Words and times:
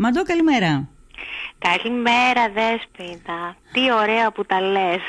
Μαντώ, 0.00 0.22
καλημέρα. 0.22 0.88
Καλημέρα 1.58 2.48
Δέσποινα. 2.54 3.56
Τι 3.72 3.80
ωραία 4.02 4.32
που 4.32 4.44
τα 4.44 4.60
λες. 4.60 5.00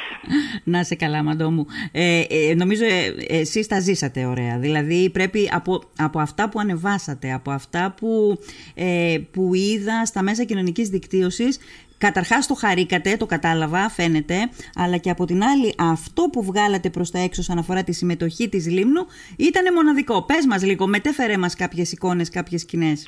Να 0.63 0.83
σε 0.83 0.95
καλά 0.95 1.23
Μαντώ 1.23 1.51
μου. 1.51 1.65
Ε, 1.91 2.23
ε, 2.29 2.53
νομίζω 2.55 2.83
ε, 2.85 3.13
εσείς 3.27 3.67
τα 3.67 3.79
ζήσατε 3.79 4.25
ωραία. 4.25 4.57
Δηλαδή 4.57 5.09
πρέπει 5.09 5.49
από, 5.53 5.83
από 5.97 6.19
αυτά 6.19 6.49
που 6.49 6.59
ανεβάσατε, 6.59 7.33
από 7.33 7.51
αυτά 7.51 7.93
που, 7.99 8.39
ε, 8.73 9.17
που 9.31 9.53
είδα 9.53 10.05
στα 10.05 10.21
μέσα 10.21 10.43
κοινωνικής 10.43 10.89
δικτύωσης 10.89 11.59
Καταρχάς 11.97 12.47
το 12.47 12.53
χαρήκατε, 12.53 13.17
το 13.17 13.25
κατάλαβα, 13.25 13.89
φαίνεται, 13.89 14.49
αλλά 14.75 14.97
και 14.97 15.09
από 15.09 15.25
την 15.25 15.43
άλλη 15.43 15.73
αυτό 15.77 16.29
που 16.31 16.43
βγάλατε 16.43 16.89
προς 16.89 17.11
τα 17.11 17.19
έξω 17.19 17.41
σαν 17.41 17.57
αφορά 17.57 17.83
τη 17.83 17.91
συμμετοχή 17.91 18.49
της 18.49 18.67
Λίμνου 18.67 19.05
ήταν 19.37 19.73
μοναδικό. 19.73 20.21
Πες 20.23 20.45
μας 20.45 20.63
λίγο, 20.63 20.87
μετέφερε 20.87 21.37
μας 21.37 21.55
κάποιες 21.55 21.91
εικόνες, 21.91 22.29
κάποιες 22.29 22.61
σκηνές. 22.61 23.07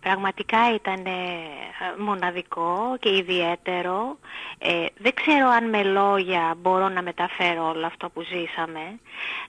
Πραγματικά 0.00 0.74
ήταν 0.74 1.06
ε, 1.06 2.02
μοναδικό 2.02 2.96
και 3.00 3.16
ιδιαίτερο. 3.16 4.18
Ε, 4.58 4.86
δεν 4.98 5.14
ξέρω 5.14 5.48
αν 5.48 5.68
με 5.68 5.82
λόγια 5.82 6.54
μπορώ 6.58 6.88
να 6.88 7.02
μεταφέρω 7.02 7.68
όλο 7.68 7.86
αυτό 7.86 8.08
που 8.08 8.22
ζήσαμε. 8.22 8.98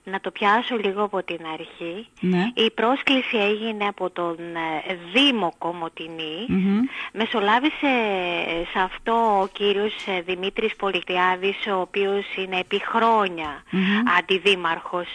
Να 0.04 0.20
το 0.20 0.30
πιάσω 0.30 0.76
λίγο 0.76 1.02
από 1.02 1.22
την 1.22 1.40
αρχή. 1.52 2.06
Ναι. 2.20 2.46
Η 2.54 2.70
πρόσκληση 2.70 3.36
έγινε 3.36 3.84
από 3.84 4.10
τον 4.10 4.36
ε, 4.88 4.94
Δήμο 5.12 5.52
Μεσολάβησε 7.12 7.92
σε 8.72 8.78
αυτό 8.78 9.40
ο 9.42 9.46
κύριος 9.52 9.94
Δημήτρης 10.24 10.76
Πολιτιάδης, 10.76 11.56
ο 11.66 11.80
οποίος 11.80 12.24
είναι 12.36 12.58
επί 12.58 12.82
χρόνια 12.84 13.62
αντιδήμαρχος 14.18 15.08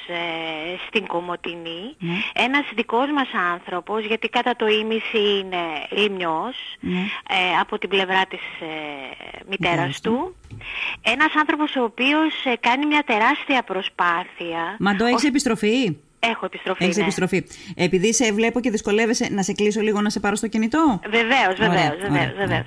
στην 0.87 1.07
κομωτινη 1.07 1.95
Ένας 2.33 2.65
δικός 2.75 3.11
μας 3.11 3.29
άνθρωπος, 3.53 4.05
γιατί 4.05 4.29
κατά 4.29 4.55
το 4.55 4.67
ίμιση 4.67 5.26
είναι 5.27 5.57
λιμνιός 5.89 6.55
Ναι. 6.79 6.99
ε, 7.29 7.59
από 7.61 7.77
την 7.77 7.89
πλευρά 7.89 8.25
της 8.25 8.39
ε, 8.61 9.43
μητέρας 9.49 10.01
του. 10.01 10.35
Ένας 11.01 11.35
άνθρωπος 11.35 11.75
ο 11.75 11.83
οποίος 11.83 12.45
ε, 12.45 12.53
κάνει 12.59 12.85
μια 12.85 13.03
τεράστια 13.05 13.63
προσπάθεια. 13.63 14.75
Μαντώ, 14.79 15.05
έχεις 15.05 15.23
επιστροφή; 15.23 15.97
Έχω 16.19 16.45
επιστροφή, 16.45 16.83
Έχεις 16.83 16.97
ναι. 16.97 17.03
επιστροφή. 17.03 17.43
Επειδή 17.75 18.13
σε 18.13 18.31
βλέπω 18.33 18.59
και 18.59 18.69
δυσκολεύεσαι 18.71 19.27
να 19.31 19.43
σε 19.43 19.53
κλείσω 19.53 19.81
λίγο 19.81 20.01
να 20.01 20.09
σε 20.09 20.19
πάρω 20.19 20.35
στο 20.35 20.47
κινητό; 20.47 20.99
Βεβαίως, 21.09 21.59
Ωραία, 21.59 21.69
βεβαίως, 21.69 21.91
ωραία, 21.91 22.09
βεβαίως, 22.09 22.31
ωραία. 22.33 22.45
βεβαίως. 22.45 22.65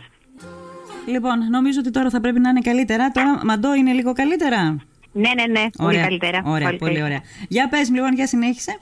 Λοιπόν, 1.07 1.49
νομίζω 1.51 1.79
ότι 1.81 1.91
τώρα 1.91 2.11
θα 2.11 2.21
πρέπει 2.21 2.41
να 2.41 2.49
είναι 2.49 2.61
καλύτερα. 2.61 3.11
Τώρα, 3.11 3.41
Μαντώ, 3.45 3.75
είναι 3.75 3.93
λίγο 3.93 4.13
καλύτερα. 4.13 4.77
Ναι, 5.13 5.31
ναι, 5.35 5.61
ναι, 5.61 5.67
πολύ 5.77 5.89
Ωραία. 5.89 6.03
καλύτερα. 6.03 6.43
Ωραία, 6.45 6.67
πολύ 6.67 6.79
πολύ 6.79 6.79
καλύτερα. 6.79 7.05
ωραία. 7.05 7.21
Για 7.49 7.69
πες 7.69 7.89
μου 7.89 7.95
λοιπόν, 7.95 8.15
για 8.15 8.27
συνέχισε. 8.27 8.81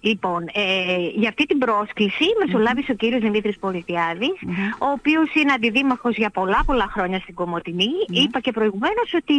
Λοιπόν, 0.00 0.42
ε, 0.52 0.62
για 1.14 1.28
αυτή 1.28 1.46
την 1.46 1.58
πρόσκληση 1.58 2.24
μεσολάβησε 2.44 2.92
ο 2.92 2.94
κύριος 2.94 3.20
Δημήτρης 3.20 3.58
Πολιτιάδης, 3.58 4.36
ο 4.78 4.86
οποίος 4.96 5.34
είναι 5.34 5.52
αντιδήμαρχος 5.52 6.16
για 6.16 6.30
πολλά 6.30 6.62
πολλά 6.66 6.88
χρόνια 6.92 7.18
στην 7.18 7.34
κομωτινη 7.34 7.88
Είπα 8.06 8.40
και 8.40 8.52
προηγουμένως 8.52 9.14
ότι 9.14 9.34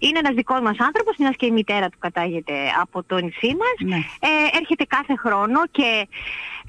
είναι 0.00 0.18
ένας 0.18 0.34
δικός 0.34 0.60
μας 0.60 0.76
άνθρωπος, 0.78 1.16
μιας 1.18 1.36
και 1.36 1.46
η 1.46 1.50
μητέρα 1.50 1.88
του 1.88 1.98
κατάγεται 1.98 2.54
από 2.80 3.02
το 3.02 3.16
νησί 3.18 3.56
μας. 3.60 3.76
Ναι. 3.78 3.96
Ε, 3.96 4.56
έρχεται 4.58 4.84
κάθε 4.84 5.14
χρόνο 5.16 5.60
και 5.70 6.08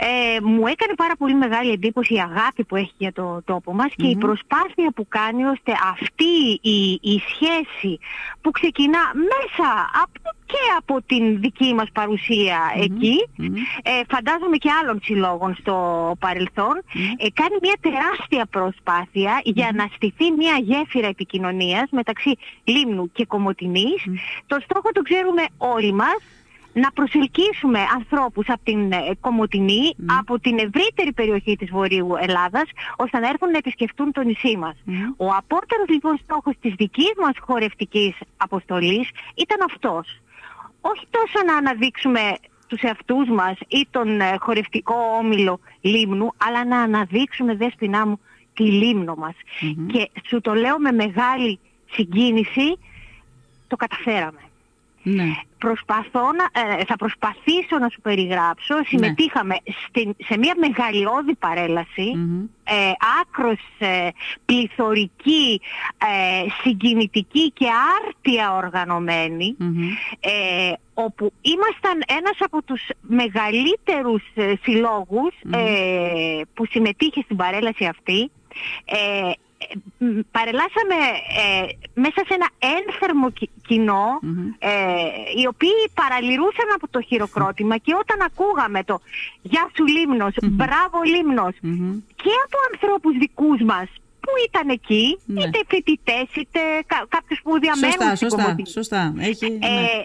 ε, 0.02 0.42
μου 0.42 0.68
έκανε 0.68 0.94
πάρα 0.96 1.16
πολύ 1.18 1.36
μεγάλη 1.36 1.72
εντύπωση 1.72 2.14
η 2.14 2.20
αγάπη 2.20 2.64
που 2.64 2.76
έχει 2.76 2.94
για 2.98 3.14
το 3.14 3.42
τόπο 3.46 3.74
μας 3.74 3.92
και 3.96 4.08
η 4.08 4.16
προσπάθεια 4.16 4.92
που 4.96 5.06
κάνει 5.08 5.44
ώστε 5.44 5.72
αυτή 5.92 6.60
η, 6.62 7.00
η 7.02 7.22
σχέση 7.32 8.00
που 8.42 8.52
ξεκινά 8.52 9.04
μέσα 9.32 9.70
από, 10.04 10.30
και 10.46 10.64
από 10.78 11.02
την 11.06 11.40
δική 11.40 11.74
μας 11.74 11.90
παρουσία 11.94 12.58
εκεί, 12.76 13.09
ε, 13.84 13.92
φαντάζομαι 14.10 14.58
και 14.58 14.70
άλλων 14.82 15.00
συλλόγων 15.04 15.56
στο 15.60 15.76
παρελθόν, 16.20 16.76
ε, 17.18 17.30
κάνει 17.34 17.56
μια 17.62 17.78
τεράστια 17.82 18.46
προσπάθεια 18.46 19.42
για 19.44 19.70
να 19.74 19.90
στηθεί 19.96 20.32
μια 20.32 20.56
γέφυρα 20.62 21.08
επικοινωνίας 21.08 21.90
μεταξύ 21.92 22.38
Λίμνου 22.64 23.12
και 23.12 23.26
Κομωτινής. 23.26 24.04
Το 24.48 24.58
στόχο 24.64 24.92
το 24.92 25.02
ξέρουμε 25.02 25.44
όλοι 25.58 25.94
μας, 25.94 26.18
να 26.74 26.92
προσελκύσουμε 26.92 27.80
ανθρώπους 27.96 28.50
από 28.50 28.64
την 28.64 28.92
ε, 28.92 28.98
Κομωτινή, 29.20 29.96
από 30.20 30.40
την 30.40 30.58
ευρύτερη 30.58 31.14
περιοχή 31.14 31.56
της 31.56 31.70
Βορείου 31.70 32.10
Ελλάδας, 32.20 32.68
ώστε 32.96 33.20
να 33.20 33.28
έρθουν 33.28 33.52
να 33.52 33.58
επισκεφτούν 33.58 34.12
το 34.12 34.22
νησί 34.22 34.58
μας. 34.58 34.76
Ο 35.18 35.28
απότερος 35.42 35.88
λοιπόν 35.88 36.20
στόχος 36.24 36.56
της 36.62 36.74
δικής 36.78 37.14
μας 37.24 37.36
χορευτικής 37.40 38.16
αποστολής 38.38 39.10
ήταν 39.36 39.58
αυτός. 39.72 40.08
Όχι 40.82 41.08
τόσο 41.10 41.46
να 41.46 41.56
αναδείξουμε 41.56 42.22
τους 42.70 42.82
εαυτούς 42.82 43.30
μας 43.30 43.58
ή 43.68 43.88
τον 43.92 44.22
ε, 44.22 44.36
χορευτικό 44.40 44.96
όμιλο 45.20 45.60
Λίμνου, 45.82 46.34
αλλά 46.38 46.66
να 46.66 46.80
αναδείξουμε 46.80 47.56
δέσποινά 47.56 48.08
μου 48.08 48.20
τη 48.54 48.64
Λίμνο 48.64 49.16
μας. 49.16 49.36
Και 49.92 50.10
σου 50.28 50.42
το 50.42 50.54
λέω 50.54 50.80
με 50.80 50.92
μεγάλη 50.92 51.60
συγκίνηση, 51.92 52.78
το 53.68 53.76
καταφέραμε. 53.76 54.40
Ναι. 55.16 55.32
Προσπαθώ 55.58 56.22
να, 56.32 56.62
ε, 56.62 56.86
θα 56.86 56.96
προσπαθήσω 56.96 57.78
να 57.80 57.90
σου 57.90 58.02
περιγράψω. 58.02 58.76
Συμμετείχαμε 58.86 59.56
στην, 59.88 60.16
σε 60.24 60.38
μια 60.38 60.56
μεγαλειώδη 60.58 61.36
παρέλαση, 61.36 62.08
ε, 62.64 62.92
άκρος 63.22 63.60
ε, 63.78 64.08
πληθωρική, 64.46 65.62
ε, 65.98 66.50
συγκινητική 66.62 67.52
και 67.52 67.66
άρτια 68.06 68.56
οργανωμένη, 68.56 69.56
ε, 70.20 70.74
όπου 70.94 71.34
ήμασταν 71.42 72.04
ένας 72.08 72.38
από 72.40 72.64
τους 72.64 72.82
μεγαλύτερους 73.02 74.24
ε, 74.34 74.54
συλλόγους 74.62 75.34
ε, 75.52 76.42
που 76.54 76.66
συμμετείχε 76.66 77.22
στην 77.22 77.36
παρέλαση 77.36 77.86
αυτή. 77.86 78.32
Ε, 79.62 79.66
ε, 80.06 80.06
μ, 80.06 80.20
παρελάσαμε 80.32 80.98
ε, 81.44 81.66
μέσα 81.94 82.20
σε 82.28 82.34
ένα 82.40 82.50
ένθερμο 82.78 83.32
κι- 83.32 83.50
κοινό 83.68 84.06
ε, 84.60 84.72
οι 85.40 85.46
οποίοι 85.48 85.80
παραλυρούσαν 85.94 86.70
από 86.76 86.88
το 86.90 87.02
χειροκρότημα 87.02 87.78
και 87.78 87.94
όταν 88.04 88.18
ακούγαμε 88.30 88.84
το 88.84 89.00
«Γεια 89.42 89.70
σου 89.76 89.86
Λίμνος», 89.86 90.34
«Μπράβο 90.44 90.98
Λίμνος» 91.14 91.56
και 92.22 92.32
από 92.46 92.58
ανθρώπους 92.72 93.14
δικούς 93.18 93.62
μας 93.62 93.88
που 94.24 94.32
ήταν 94.48 94.70
εκεί, 94.70 95.20
Ναι. 95.26 95.42
είτε 95.44 95.60
φοιτητές 95.68 96.28
είτε 96.36 96.60
κα, 96.86 97.06
κάποιους 97.10 97.40
που 97.44 97.60
διαμένουν 97.60 97.92
Σωστά, 98.00 98.16
στην 98.16 98.30
σωστά, 98.30 98.44
Κομωτινή. 98.44 98.70
σωστά. 98.70 99.14
Έχει, 99.20 99.50
ναι. 99.50 99.66
Ε, 99.68 100.04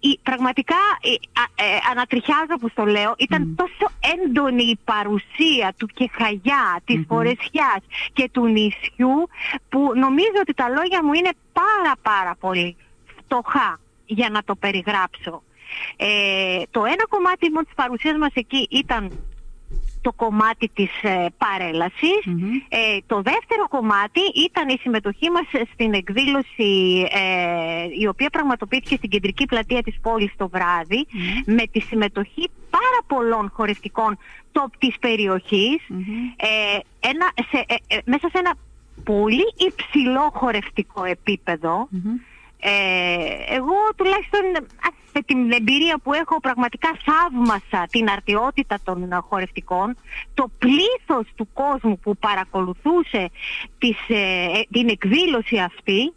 η- 0.00 0.18
πραγματικά 0.22 0.76
ε, 1.00 1.40
α- 1.40 1.64
ε, 1.64 1.78
ανατριχιάζω 1.90 2.54
όπως 2.54 2.72
το 2.74 2.84
λέω 2.84 3.14
ήταν 3.18 3.54
τόσο 3.56 3.92
έντονη 4.14 4.62
η 4.62 4.78
παρουσία 4.84 5.74
του 5.76 5.86
Κεχαγιά, 5.86 6.80
της 6.84 7.04
Φορεσιάς 7.08 7.80
και 8.12 8.28
του 8.32 8.46
νησιού 8.46 9.28
που 9.68 9.92
νομίζω 9.94 10.38
ότι 10.40 10.54
τα 10.54 10.68
λόγια 10.68 11.04
μου 11.04 11.12
είναι 11.12 11.30
πάρα 11.52 11.94
πάρα 12.02 12.34
πολύ 12.40 12.76
φτωχά 13.18 13.80
για 14.06 14.28
να 14.30 14.42
το 14.44 14.54
περιγράψω. 14.54 15.42
Ε, 15.96 16.62
το 16.70 16.84
ένα 16.84 17.06
κομμάτι 17.08 17.48
μόνος 17.50 17.64
της 17.66 17.74
παρουσίας 17.74 18.16
μας 18.18 18.30
εκεί 18.34 18.66
ήταν 18.70 19.10
το 20.08 20.12
κομμάτι 20.16 20.70
της 20.74 21.02
ε, 21.02 21.26
παρέλασης. 21.38 22.22
Ε, 22.68 22.78
το 23.06 23.16
δεύτερο 23.22 23.68
κομμάτι 23.68 24.20
ήταν 24.46 24.68
η 24.68 24.78
συμμετοχή 24.80 25.30
μας 25.30 25.46
στην 25.72 25.92
εκδήλωση 25.94 26.72
ε, 27.10 27.86
η 28.00 28.06
οποία 28.06 28.30
πραγματοποιήθηκε 28.30 28.96
στην 28.96 29.10
κεντρική 29.10 29.44
πλατεία 29.46 29.82
της 29.82 29.98
πόλης 30.02 30.32
το 30.36 30.48
βράδυ 30.48 31.06
με 31.44 31.64
τη 31.72 31.80
συμμετοχή 31.80 32.50
πάρα 32.70 33.00
πολλών 33.06 33.50
χορευτικών 33.54 34.18
top 34.52 34.70
της 34.78 34.98
περιοχής. 35.00 35.80
Ε, 36.36 36.78
ένα, 37.00 37.26
σε, 37.50 37.64
ε, 37.66 37.74
ε, 37.86 37.98
μέσα 38.04 38.28
σε 38.28 38.38
ένα 38.38 38.54
πολύ 39.04 39.46
υψηλό 39.56 40.30
χορευτικό 40.34 41.04
επίπεδο. 41.04 41.88
Ε, 42.60 43.54
εγώ 43.54 43.74
τουλάχιστον 43.96 44.40
α, 44.56 44.88
με 45.12 45.20
την 45.22 45.52
εμπειρία 45.52 45.98
που 46.02 46.12
έχω 46.12 46.40
πραγματικά 46.40 46.88
θαύμασα 47.04 47.86
την 47.90 48.08
αρτιότητα 48.08 48.78
των 48.84 49.12
ε, 49.12 49.16
χορευτικών, 49.16 49.96
το 50.34 50.50
πλήθος 50.58 51.26
του 51.36 51.48
κόσμου 51.52 51.98
που 51.98 52.16
παρακολουθούσε 52.16 53.30
τις, 53.78 53.96
ε, 54.08 54.14
ε, 54.14 54.62
την 54.70 54.88
εκδήλωση 54.88 55.58
αυτή, 55.58 56.12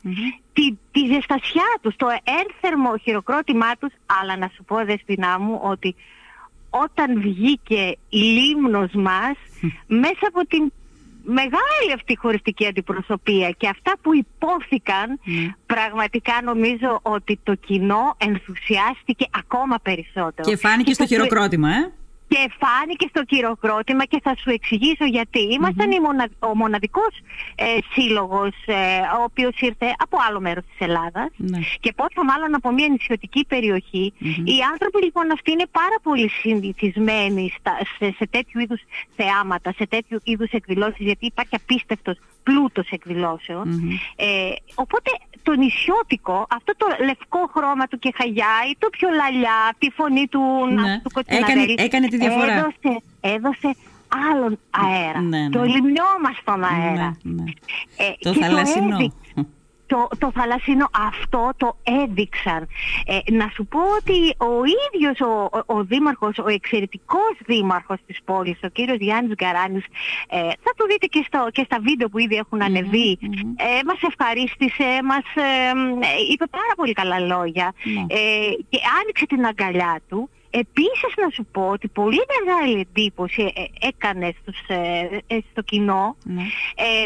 τη, 0.53 0.77
τη 0.91 1.13
ζεστασιά 1.13 1.79
τους, 1.81 1.95
το 1.95 2.07
ένθερμο 2.23 2.97
χειροκρότημά 2.97 3.71
τους, 3.79 3.93
αλλά 4.21 4.37
να 4.37 4.51
σου 4.55 4.63
πω 4.63 4.85
δεσποινά 4.85 5.39
μου 5.39 5.59
ότι 5.63 5.95
όταν 6.69 7.21
βγήκε 7.21 7.97
η 8.09 8.17
λίμνος 8.17 8.91
μας 8.93 9.37
μέσα 9.87 10.27
από 10.27 10.47
την 10.47 10.71
μεγάλη 11.23 11.91
αυτή 11.95 12.17
χωριστική 12.17 12.65
αντιπροσωπεία 12.67 13.49
και 13.51 13.67
αυτά 13.67 13.93
που 14.01 14.15
υπόθηκαν 14.15 15.19
πραγματικά 15.65 16.33
νομίζω 16.43 16.99
ότι 17.01 17.39
το 17.43 17.55
κοινό 17.55 18.15
ενθουσιάστηκε 18.17 19.25
ακόμα 19.37 19.77
περισσότερο. 19.81 20.49
Και 20.49 20.55
φάνηκε 20.57 20.93
στο 20.93 21.03
θα 21.03 21.09
σου- 21.09 21.15
χειροκρότημα, 21.15 21.69
ε. 21.69 21.91
Και 22.33 22.51
φάνηκε 22.61 23.07
στο 23.09 23.21
χειροκρότημα 23.29 24.05
και 24.05 24.19
θα 24.23 24.35
σου 24.41 24.49
εξηγήσω 24.49 25.05
γιατί. 25.05 25.39
Ήμασταν 25.39 25.89
ο 26.39 26.55
μοναδικός 26.55 27.13
ε, 27.55 27.65
σύλλογος 27.93 28.53
ε, 28.65 28.75
ο 29.19 29.23
οποίος 29.23 29.59
ήρθε 29.59 29.95
από 29.97 30.17
άλλο 30.27 30.39
μέρος 30.39 30.63
της 30.69 30.87
Ελλάδας 30.87 31.29
ναι. 31.37 31.59
και 31.79 31.93
πόσο 31.95 32.23
μάλλον 32.23 32.55
από 32.55 32.71
μια 32.71 32.87
νησιωτική 32.87 33.45
Οι 34.43 34.57
άνθρωποι 34.71 35.03
λοιπόν 35.03 35.31
αυτοί 35.31 35.51
είναι 35.51 35.67
πάρα 35.71 35.97
πολύ 36.03 36.29
συνηθισμένοι 36.29 37.53
σε, 37.97 38.13
σε 38.17 38.27
τέτοιου 38.29 38.59
είδους 38.59 38.81
θεάματα, 39.15 39.73
σε 39.77 39.87
τέτοιου 39.87 40.19
είδους 40.23 40.51
εκδηλώσεις 40.51 41.05
γιατί 41.05 41.25
υπάρχει 41.25 41.55
απίστευτος 41.55 42.17
πλούτος 42.43 42.89
Ε, 44.15 44.25
οπότε 44.75 45.11
το 45.43 45.53
νησιώτικο, 45.53 46.47
αυτό 46.49 46.73
το 46.77 46.85
λευκό 47.05 47.49
χρώμα 47.55 47.87
του 47.87 47.99
Κεχαγιά 47.99 48.53
ή 48.71 48.75
το 48.79 48.87
πιο 48.89 49.09
λαλιά, 49.09 49.75
τη 49.77 49.89
φωνή 49.89 50.27
του, 50.27 50.41
ναι. 50.73 51.01
του 51.01 51.11
έκανε, 51.25 51.63
έκανε 51.77 52.07
τη 52.07 52.17
διαφορά. 52.21 52.53
Έδωσε, 52.53 53.01
έδωσε 53.21 53.75
άλλον 54.31 54.59
αέρα. 54.69 55.21
Ναι, 55.21 55.39
ναι. 55.39 55.49
Το 55.49 55.63
λιμνιόμαστον 55.63 56.63
αέρα. 56.63 57.17
Ναι, 57.21 57.43
ναι. 57.43 57.51
Ε, 57.97 58.13
το 58.19 58.33
θαλασσινό 58.33 58.97
το, 59.91 60.07
το 60.17 60.31
θαλασσινό 60.35 60.87
αυτό 61.09 61.51
το 61.57 61.77
έδειξαν. 61.83 62.67
Ε, 63.05 63.31
να 63.31 63.47
σου 63.53 63.65
πω 63.65 63.79
ότι 63.99 64.17
ο 64.37 64.51
ίδιος 64.85 65.19
ο, 65.19 65.49
ο, 65.57 65.75
ο 65.75 65.83
δήμαρχος, 65.83 66.37
ο 66.37 66.49
εξαιρετικός 66.49 67.33
δήμαρχος 67.45 67.97
της 68.07 68.17
πόλης, 68.25 68.59
ο 68.63 68.67
κύριος 68.67 68.97
Γιάννης 68.97 69.35
Γκαράνης, 69.35 69.85
ε, 70.29 70.37
θα 70.37 70.71
το 70.75 70.85
δείτε 70.89 71.05
και, 71.05 71.23
στο, 71.27 71.47
και 71.51 71.63
στα 71.65 71.77
βίντεο 71.81 72.09
που 72.09 72.17
ήδη 72.17 72.35
έχουν 72.35 72.61
ανεβεί, 72.61 73.19
ε, 73.55 73.79
μας 73.85 74.01
ευχαρίστησε, 74.09 74.87
μας 75.03 75.25
ε, 75.35 75.71
είπε 76.31 76.45
πάρα 76.45 76.73
πολύ 76.75 76.93
καλά 76.93 77.19
λόγια 77.19 77.73
ναι. 77.83 78.01
ε, 78.01 78.51
και 78.69 78.79
άνοιξε 79.01 79.25
την 79.25 79.45
αγκαλιά 79.45 79.99
του. 80.09 80.29
Επίσης 80.53 81.13
να 81.23 81.29
σου 81.29 81.45
πω 81.51 81.61
ότι 81.67 81.87
πολύ 81.87 82.21
μεγάλη 82.33 82.79
εντύπωση 82.79 83.41
ε, 83.55 83.61
ε, 83.61 83.87
έκανες 83.87 84.33
στους, 84.41 84.57
ε, 85.27 85.37
στο 85.51 85.61
κοινό 85.61 86.15
ναι. 86.23 86.41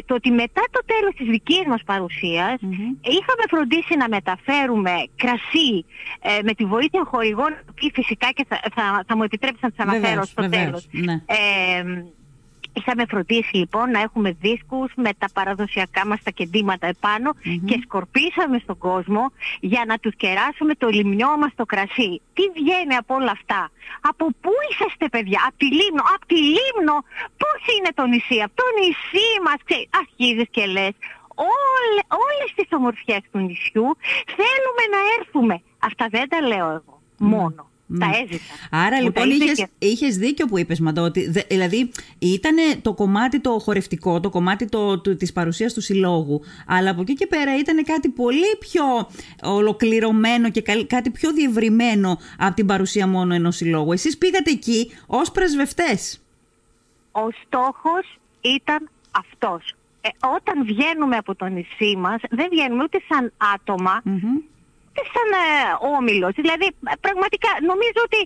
το 0.06 0.14
ότι 0.14 0.32
μετά 0.32 0.64
το 0.72 0.82
τέλος 0.86 1.16
της 1.16 1.28
δικής 1.28 1.64
μας 1.68 1.84
παρουσιας 1.86 2.60
είχαμε 3.02 3.44
φροντίσει 3.50 3.98
να 3.98 4.10
μεταφέρουμε 4.10 4.92
κρασί 5.16 5.86
με 6.44 6.54
τη 6.54 6.66
βοήθεια 6.66 7.04
χορηγών 7.06 7.58
που 7.66 7.90
φυσικά 7.94 8.30
και 8.32 8.46
θα, 8.48 8.60
θα, 8.76 9.04
θα 9.08 9.16
μου 9.16 9.24
επιτρέψεις 9.24 9.62
να 9.62 9.70
τις 9.70 9.80
αναφέρω 9.80 10.24
στο 10.24 10.50
τέλος. 10.50 10.88
Ναι. 10.92 11.22
Είχαμε 12.78 13.06
φροντίσει 13.10 13.56
λοιπόν 13.56 13.92
να 13.92 14.00
έχουμε 14.00 14.32
δίσκους 14.32 14.92
με 14.96 15.10
τα 15.18 15.28
παραδοσιακά 15.34 16.06
μας 16.06 16.24
τα 16.24 16.32
κεντήματα 16.32 16.90
και 17.66 17.80
σκορπίσαμε 17.84 18.58
στον 18.64 18.78
κόσμο 18.78 19.32
για 19.60 19.84
να 19.88 19.98
τους 19.98 20.16
κεράσουμε 20.16 20.74
το 20.76 20.88
λιμνιό 20.88 21.38
μας 21.38 21.52
το 21.56 21.66
κρασί. 21.66 22.22
Τι 22.34 22.44
βγαίνει 22.58 22.96
από 22.96 23.14
όλα 23.16 23.32
αυτά; 23.32 23.72
Από 24.02 24.26
πού 24.42 24.52
είσαστε 24.70 25.10
παιδιά, 25.10 25.40
από 25.48 25.58
τη 25.58 25.66
Λίμνο, 25.66 26.04
από 26.16 26.26
τη 26.26 26.40
Λίμνο, 26.56 26.96
πώς 27.42 27.60
είναι 27.76 27.92
το 28.00 28.06
νησί, 28.06 28.40
από 28.46 28.56
το 28.62 28.68
νησί 28.80 29.30
μας, 29.46 29.60
ξέρεις, 29.68 29.90
αρχίζεις 30.02 30.48
και 30.56 30.66
λες. 30.66 30.94
Όλε, 31.36 32.02
όλες 32.26 32.50
τις 32.56 32.68
ομορφιές 32.78 33.22
του 33.32 33.40
νησιού 33.40 33.88
θέλουμε 34.38 34.84
να 34.96 35.00
έρθουμε. 35.18 35.56
Αυτά 35.80 36.06
δεν 36.10 36.30
τα 36.30 36.42
λέω 36.42 36.68
εγώ 36.80 36.96
μόνο. 37.18 37.62
Τα 38.00 38.06
έζησα. 38.24 38.54
Άρα 38.72 39.02
λοιπόν 39.02 39.30
είχες, 39.30 39.66
είχες 39.78 40.18
δίκιο 40.18 40.46
που 40.46 40.58
είπες 40.58 40.80
Μαντώ, 40.80 41.02
ότι, 41.02 41.30
δηλαδή 41.50 41.92
ήταν 42.20 42.56
το 42.82 42.94
κομμάτι 42.94 43.40
το 43.40 43.60
χορευτικό, 43.60 44.20
το 44.20 44.30
κομμάτι 44.30 44.66
το, 44.66 45.00
το, 45.00 45.16
της 45.16 45.34
παρουσίας 45.34 45.74
του 45.74 45.82
συλλόγου, 45.82 46.42
αλλά 46.68 46.90
από 46.90 47.02
εκεί 47.02 47.14
και 47.14 47.28
πέρα 47.28 47.58
ήταν 47.58 47.84
κάτι 47.84 48.10
πολύ 48.10 48.58
πιο 48.60 48.84
ολοκληρωμένο 49.44 50.50
και 50.50 50.62
κάτι 50.88 51.10
πιο 51.10 51.34
διευρυμένο 51.34 52.18
από 52.38 52.56
την 52.56 52.66
παρουσία 52.66 53.08
μόνο 53.08 53.34
ενός 53.34 53.56
συλλόγου. 53.56 53.92
Εσείς 53.92 54.18
πήγατε 54.18 54.52
εκεί 54.52 54.92
ως 55.08 55.32
πρεσβευτές. 55.32 56.22
Ο 57.12 57.30
στόχος 57.46 58.20
ήταν 58.42 58.90
αυτός. 59.12 59.76
Ε, 60.02 60.10
όταν 60.36 60.66
βγαίνουμε 60.66 61.16
από 61.16 61.36
το 61.36 61.46
νησί 61.46 61.96
μας, 61.98 62.22
δεν 62.30 62.48
βγαίνουμε 62.52 62.84
ούτε 62.84 63.02
σαν 63.10 63.32
άτομα, 63.56 64.02
σαν 65.14 65.30
ε, 65.44 65.96
όμιλος. 65.98 66.32
Δηλαδή, 66.36 66.68
πραγματικά 67.06 67.50
νομίζω 67.72 68.00
ότι 68.08 68.20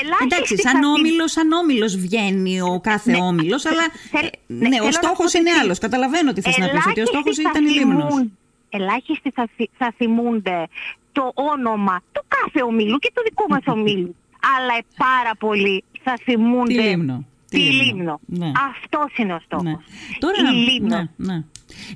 ελάχιστη... 0.00 0.26
Εντάξει, 0.26 0.58
σαν 0.58 0.82
όμιλος, 0.82 1.30
σαν 1.30 1.52
όμιλος 1.52 1.96
βγαίνει 1.96 2.60
ο 2.60 2.80
κάθε 2.82 3.10
ναι, 3.10 3.20
όμιλος, 3.30 3.66
αλλά 3.66 3.84
ε, 4.12 4.28
ναι, 4.46 4.68
ναι 4.68 4.80
ο 4.80 4.90
στόχος 4.92 5.32
είναι 5.34 5.50
άλλος. 5.60 5.78
Καταλαβαίνω 5.78 6.32
τι 6.32 6.40
θες 6.40 6.58
να 6.58 6.68
πεις, 6.68 6.86
ότι 6.86 7.00
ο 7.00 7.06
στόχος 7.06 7.38
ήταν 7.38 7.66
η 7.66 7.70
Λίμνος. 7.70 8.24
Ελάχιστοι 8.68 9.30
θα, 9.30 9.48
θα 9.78 9.94
θυμούνται 9.96 10.68
το 11.12 11.32
όνομα 11.34 12.02
του 12.12 12.24
κάθε 12.28 12.62
ομίλου 12.62 12.98
και 12.98 13.10
του 13.14 13.22
δικού 13.24 13.44
μας 13.48 13.62
ομίλου. 13.76 14.14
αλλά 14.56 14.74
πάρα 14.96 15.32
πολύ 15.38 15.84
θα 16.02 16.18
θυμούνται... 16.24 16.74
Τη 16.74 16.80
Λίμνο. 16.80 17.24
Τη 17.48 17.58
Λίμνο. 17.58 18.20
Ναι. 18.26 18.52
Αυτός 18.70 19.16
είναι 19.16 19.34
ο 19.34 19.40
στόχος. 19.44 19.64
Ναι. 19.64 19.76
Τώρα, 20.18 20.36
η 20.52 20.54
Λίμνο. 20.54 20.96
Ναι, 20.96 21.08
ναι. 21.16 21.44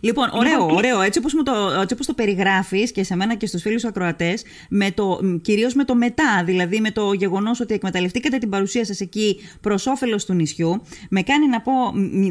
Λοιπόν, 0.00 0.30
ωραίο, 0.32 0.60
λοιπόν, 0.60 0.76
ωραίο. 0.76 1.00
Έτσι 1.00 1.18
όπως, 1.18 1.32
το, 1.32 1.52
έτσι 1.80 1.94
όπως 1.94 2.06
το 2.06 2.14
περιγράφεις 2.14 2.92
και 2.92 3.04
σε 3.04 3.16
μένα 3.16 3.34
και 3.34 3.46
στους 3.46 3.62
φίλους 3.62 3.84
ακροατές, 3.84 4.42
με 4.68 4.90
το, 4.90 5.20
κυρίως 5.42 5.74
με 5.74 5.84
το 5.84 5.94
μετά, 5.94 6.42
δηλαδή 6.44 6.80
με 6.80 6.90
το 6.90 7.12
γεγονός 7.12 7.60
ότι 7.60 7.74
εκμεταλλευτήκατε 7.74 8.38
την 8.38 8.48
παρουσία 8.48 8.84
σας 8.84 9.00
εκεί 9.00 9.40
προς 9.60 9.86
όφελος 9.86 10.24
του 10.24 10.32
νησιού, 10.32 10.82
με 11.10 11.22
κάνει 11.22 11.46
να 11.46 11.60
πω 11.60 11.72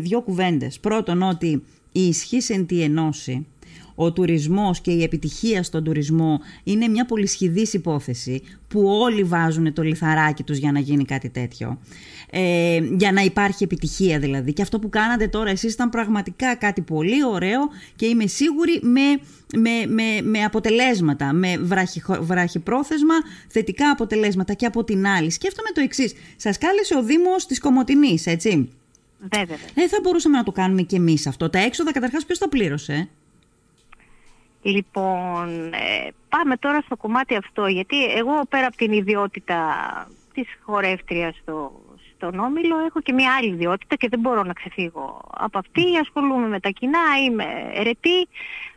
δύο 0.02 0.22
κουβέντες. 0.22 0.80
Πρώτον, 0.80 1.22
ότι 1.22 1.64
η 1.92 2.02
ισχύς 2.08 2.50
εν 2.50 2.66
τη 2.66 2.82
ενώση 2.82 3.46
ο 4.04 4.12
τουρισμός 4.12 4.82
και 4.82 4.92
η 4.92 5.04
επιτυχία 5.04 5.64
στον 5.64 5.84
τουρισμό 5.84 6.40
είναι 6.64 6.88
μια 6.88 7.06
πολυσχηδής 7.06 7.74
υπόθεση 7.74 8.42
που 8.68 8.86
όλοι 8.86 9.24
βάζουν 9.24 9.74
το 9.74 9.82
λιθαράκι 9.82 10.44
τους 10.44 10.58
για 10.58 10.72
να 10.72 10.80
γίνει 10.80 11.06
κάτι 11.06 11.30
τέτοιο. 11.30 11.80
Ε, 12.30 12.80
για 12.98 13.12
να 13.12 13.22
υπάρχει 13.22 13.64
επιτυχία 13.64 14.20
δηλαδή. 14.20 14.54
Και 14.54 14.62
αυτό 14.62 14.80
που 14.80 14.90
κάνατε 14.90 15.28
τώρα 15.28 15.50
εσείς 15.50 15.74
ήταν 15.74 15.90
πραγματικά 15.90 16.56
κάτι 16.56 16.82
πολύ 16.82 17.26
ωραίο 17.26 17.60
και 17.96 18.06
είμαι 18.06 18.28
σίγουρη 18.28 18.80
με, 18.82 19.02
με, 19.60 19.86
με, 19.88 20.22
με 20.22 20.44
αποτελέσματα, 20.44 21.34
με 21.34 21.58
βράχη, 21.58 22.02
βράχυπρόθεσμα 22.22 23.16
θετικά 23.48 23.90
αποτελέσματα. 23.90 24.54
Και 24.54 24.66
από 24.66 24.84
την 24.84 25.08
άλλη 25.08 25.32
σκέφτομαι 25.32 25.70
το 25.74 25.82
εξής. 25.82 26.14
Σας 26.36 26.58
κάλεσε 26.58 26.98
ο 26.98 27.04
Δήμος 27.04 27.46
της 27.46 27.60
Κομωτινής, 27.60 28.26
έτσι; 28.26 28.70
Βέβαια. 29.30 29.58
Δεν 29.74 29.90
θα 29.90 29.98
μπορούσαμε 30.04 30.38
να 30.38 30.44
το 30.44 30.52
κάνουμε 30.52 30.82
κι 30.82 30.96
εμείς 30.96 31.28
αυτό. 31.28 31.50
Τα 31.50 31.60
έξοδα 31.60 31.92
καταρχάς 31.92 32.26
ποιος 32.26 32.38
τα 32.38 32.50
πλήρωσε; 32.50 33.10
Λοιπόν, 34.62 35.74
ε, 35.74 36.08
πάμε 36.30 36.58
τώρα 36.58 36.82
στο 36.82 36.96
κομμάτι 36.96 37.36
αυτό, 37.36 37.68
γιατί 37.68 38.06
εγώ 38.06 38.42
πέρα 38.50 38.68
από 38.68 38.76
την 38.76 38.92
ιδιότητα 38.92 39.58
της 40.34 40.48
χορεύτριας 40.62 41.36
στο, 41.42 41.82
στον 42.16 42.40
Όμιλο 42.40 42.78
έχω 42.78 43.02
και 43.02 43.14
μια 43.14 43.36
άλλη 43.38 43.50
ιδιότητα 43.50 43.96
και 43.96 44.08
δεν 44.10 44.20
μπορώ 44.20 44.44
να 44.44 44.54
ξεφύγω 44.54 45.22
από 45.38 45.58
αυτή. 45.58 45.98
Ασχολούμαι 46.02 46.48
με 46.48 46.60
τα 46.60 46.70
κοινά, 46.70 47.00
είμαι 47.26 47.46
ερετή, 47.74 48.28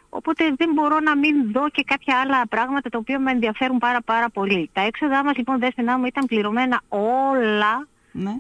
οπότε 0.08 0.54
δεν 0.56 0.70
μπορώ 0.75 1.00
να 1.00 1.16
μην 1.16 1.52
δω 1.52 1.69
και 1.69 1.84
κάποια 1.86 2.20
άλλα 2.20 2.46
πράγματα 2.48 2.88
τα 2.88 2.98
οποία 2.98 3.19
με 3.19 3.31
ενδιαφέρουν 3.31 3.78
πάρα 3.78 4.00
πάρα 4.02 4.31
πολύ. 4.31 4.70
Τα 4.72 4.81
έξοδά 4.81 5.25
μας 5.25 5.36
λοιπόν 5.36 5.58
δέσποινά 5.58 5.98
μου 5.98 6.04
ήταν 6.04 6.26
πληρωμένα 6.26 6.81
όλα 6.88 7.88
ναι. 8.16 8.34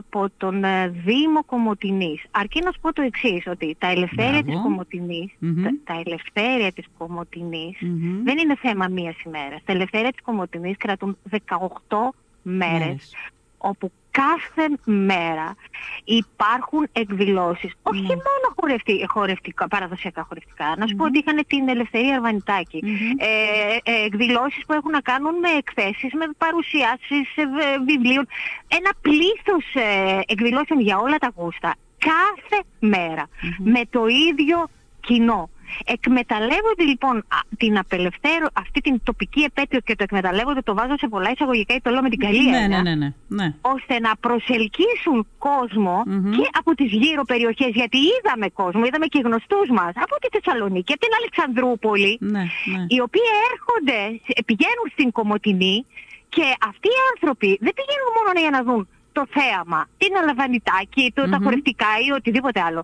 από 0.00 0.28
τον 0.36 0.64
ε, 0.64 0.88
Δήμο 0.88 1.44
Κομωτινής. 1.46 2.24
Αρκεί 2.30 2.60
να 2.62 2.72
σου 2.72 2.80
πω 2.80 2.92
το 2.92 3.02
εξής, 3.02 3.46
ότι 3.46 3.76
τα 3.78 3.86
ελευθέρια 3.86 4.44
της 4.44 4.54
Κομωτινής, 4.62 5.32
τα, 5.84 6.02
ελευθέρια 6.06 6.72
της 6.72 6.86
κομωτινης 6.98 7.78
δεν 8.24 8.38
είναι 8.38 8.56
θέμα 8.56 8.88
μίας 8.88 9.22
ημέρας. 9.22 9.62
Τα 9.64 9.72
ελευθέρια 9.72 10.10
της 10.10 10.22
Κομωτινής 10.22 10.76
κρατούν 10.76 11.16
18 11.30 12.14
μέρες, 12.42 13.14
όπου 13.58 13.90
κάθε 14.10 14.68
μέρα 14.84 15.54
υπάρχουν 16.04 16.88
εκδηλώσεις, 16.92 17.72
όχι 17.82 18.00
ναι. 18.00 18.06
μόνο 18.08 18.46
χορευτικά, 18.56 19.06
χορευτικά, 19.08 19.68
παραδοσιακά 19.68 20.24
χορευτικά. 20.28 20.74
Να 20.78 20.86
σου 20.86 20.96
πω 20.96 21.04
ότι 21.04 21.18
είχαν 21.18 21.44
την 21.46 21.68
Ελευθερία 21.68 22.14
Αρβανιτάκη. 22.14 22.82
Ε, 23.16 23.92
ε, 23.92 24.04
εκδηλώσεις 24.04 24.64
που 24.66 24.72
έχουν 24.72 24.90
να 24.90 25.00
κάνουν 25.00 25.34
με 25.34 25.48
εκθέσεις, 25.48 26.12
με 26.12 26.24
παρουσιάσεις 26.38 27.36
ε, 27.36 27.44
βιβλίων. 27.86 28.26
Ένα 28.68 28.90
πλήθος 29.00 29.64
ε, 29.74 30.20
εκδηλώσεων 30.26 30.80
για 30.80 30.98
όλα 30.98 31.18
τα 31.18 31.32
γούστα. 31.34 31.74
Κάθε 31.98 32.62
μέρα. 32.78 33.28
Με 33.58 33.80
το 33.90 34.06
ίδιο 34.06 34.68
κοινό. 35.00 35.50
Εκμεταλλεύονται 35.84 36.84
λοιπόν 36.84 37.24
την 37.56 37.78
απελευθέρω, 37.78 38.46
αυτή 38.52 38.80
την 38.80 39.00
τοπική 39.02 39.40
επέτειο 39.40 39.80
και 39.80 39.94
το 39.96 40.02
εκμεταλλεύονται, 40.02 40.62
το 40.62 40.74
βάζω 40.74 40.94
σε 40.98 41.08
πολλά 41.08 41.30
εισαγωγικά 41.30 41.74
ή 41.74 41.80
το 41.80 41.90
λέω 41.90 42.02
με 42.02 42.08
την 42.08 42.18
καλή 42.18 42.50
ναι, 42.50 42.66
ναι, 42.66 42.80
ναι, 42.80 42.94
ναι, 42.94 43.12
ναι. 43.28 43.54
ώστε 43.60 44.00
να 44.00 44.12
προσελκύσουν 44.20 45.26
και 46.36 46.48
από 46.58 46.74
τις 46.74 46.90
γύρω 46.92 47.22
περιοχές, 47.32 47.70
γιατί 47.80 47.98
είδαμε 48.12 48.48
κόσμο, 48.48 48.84
είδαμε 48.84 49.06
και 49.06 49.20
γνωστούς 49.24 49.68
μας, 49.78 49.92
από 50.04 50.14
τη 50.22 50.28
Θεσσαλονίκη, 50.34 50.92
από 50.92 51.02
την 51.06 51.14
Αλεξανδρούπολη, 51.20 52.12
ναι, 52.20 52.44
ναι. 52.72 52.82
οι 52.92 52.98
οποίοι 53.06 53.28
έρχονται, 53.50 54.00
πηγαίνουν 54.48 54.86
στην 54.94 55.08
Κομωτινή 55.12 55.76
και 56.34 56.46
αυτοί 56.70 56.88
οι 56.94 57.00
άνθρωποι 57.12 57.50
δεν 57.64 57.72
πηγαίνουν 57.78 58.10
μόνο 58.16 58.30
για 58.44 58.52
να 58.56 58.60
δουν 58.68 58.88
το 59.12 59.22
θέαμα, 59.36 59.80
την 60.02 60.12
αλαβανιτάκι, 60.20 61.12
το, 61.14 61.22
mm-hmm. 61.22 61.30
τα 61.30 61.38
χορευτικά 61.42 61.90
ή 62.06 62.10
οτιδήποτε 62.18 62.60
άλλο 62.68 62.82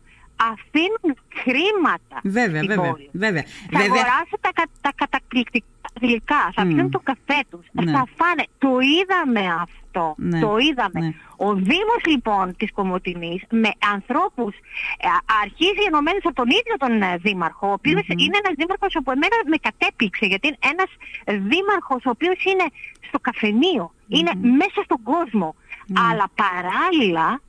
αφήνουν 0.53 1.17
χρήματα 1.43 2.17
βέβαια, 2.23 2.63
στην 2.63 2.75
βέβαια, 2.75 2.91
πόλη. 2.91 3.09
Βέβαια, 3.13 3.45
Θα 3.71 3.79
βέβαια. 3.79 4.03
αγοράσω 4.03 4.37
τα, 4.41 4.51
τα 4.81 4.93
καταπληκτικά 4.95 5.67
γλυκά, 6.01 6.53
θα 6.55 6.67
πιούν 6.67 6.91
το 6.91 7.01
καφέ 7.03 7.41
τους, 7.51 7.67
ναι. 7.73 7.93
θα 7.93 8.05
φάνε. 8.17 8.45
Το 8.59 8.73
είδαμε 8.95 9.43
αυτό, 9.65 10.15
ναι. 10.17 10.41
το 10.41 10.57
είδαμε. 10.57 11.01
Ναι. 11.01 11.13
Ο 11.37 11.55
Δήμος 11.55 12.03
λοιπόν 12.07 12.57
της 12.57 12.73
Κομωτινής 12.73 13.43
με 13.51 13.71
ανθρώπους 13.95 14.55
ε, 14.99 15.09
αρχίζει 15.43 15.83
ενωμένους 15.87 16.25
από 16.25 16.35
τον 16.35 16.49
ίδιο 16.59 16.75
τον 16.79 17.03
ε, 17.03 17.17
Δήμαρχο, 17.17 17.67
ο 17.69 17.73
οποιος 17.73 18.07
είναι 18.09 18.37
ένας 18.43 18.55
Δήμαρχος 18.61 18.93
που 19.05 19.11
εμένα 19.17 19.37
με 19.53 19.57
κατέπληξε, 19.67 20.27
γιατί 20.27 20.47
είναι 20.47 20.63
ένας 20.73 20.91
Δήμαρχος 21.51 22.05
ο 22.05 22.11
οποίος 22.11 22.45
είναι 22.45 22.67
στο 23.09 23.19
καφενείο, 23.19 23.93
είναι 24.09 24.33
μέσα 24.61 24.81
στον 24.85 25.03
κόσμο, 25.03 25.55
αλλά 26.09 26.27
παράλληλα 26.43 27.41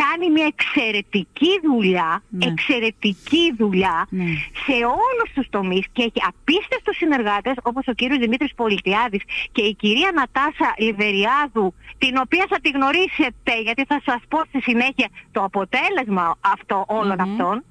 κάνει 0.00 0.30
μια 0.30 0.46
εξαιρετική 0.54 1.52
δουλειά, 1.62 2.22
ναι. 2.28 2.46
εξαιρετική 2.46 3.54
δουλειά 3.58 4.06
ναι. 4.10 4.24
σε 4.64 4.76
όλους 5.02 5.28
τους 5.34 5.46
τομείς 5.50 5.84
και 5.92 6.02
έχει 6.02 6.20
απίστευτους 6.32 6.96
συνεργάτες 6.96 7.54
όπως 7.62 7.86
ο 7.86 7.92
κύριος 7.92 8.18
Δημήτρης 8.18 8.54
Πολιτιάδης 8.54 9.22
και 9.52 9.62
η 9.62 9.74
κυρία 9.74 10.10
Νατάσα 10.14 10.74
Λιβεριάδου 10.78 11.74
την 11.98 12.14
οποία 12.24 12.44
θα 12.48 12.58
τη 12.60 12.70
γνωρίσετε 12.70 13.52
γιατί 13.62 13.84
θα 13.88 14.00
σας 14.04 14.20
πω 14.28 14.38
στη 14.48 14.60
συνέχεια 14.60 15.08
το 15.32 15.42
αποτέλεσμα 15.42 16.36
αυτό 16.40 16.86
αυτών 17.18 17.64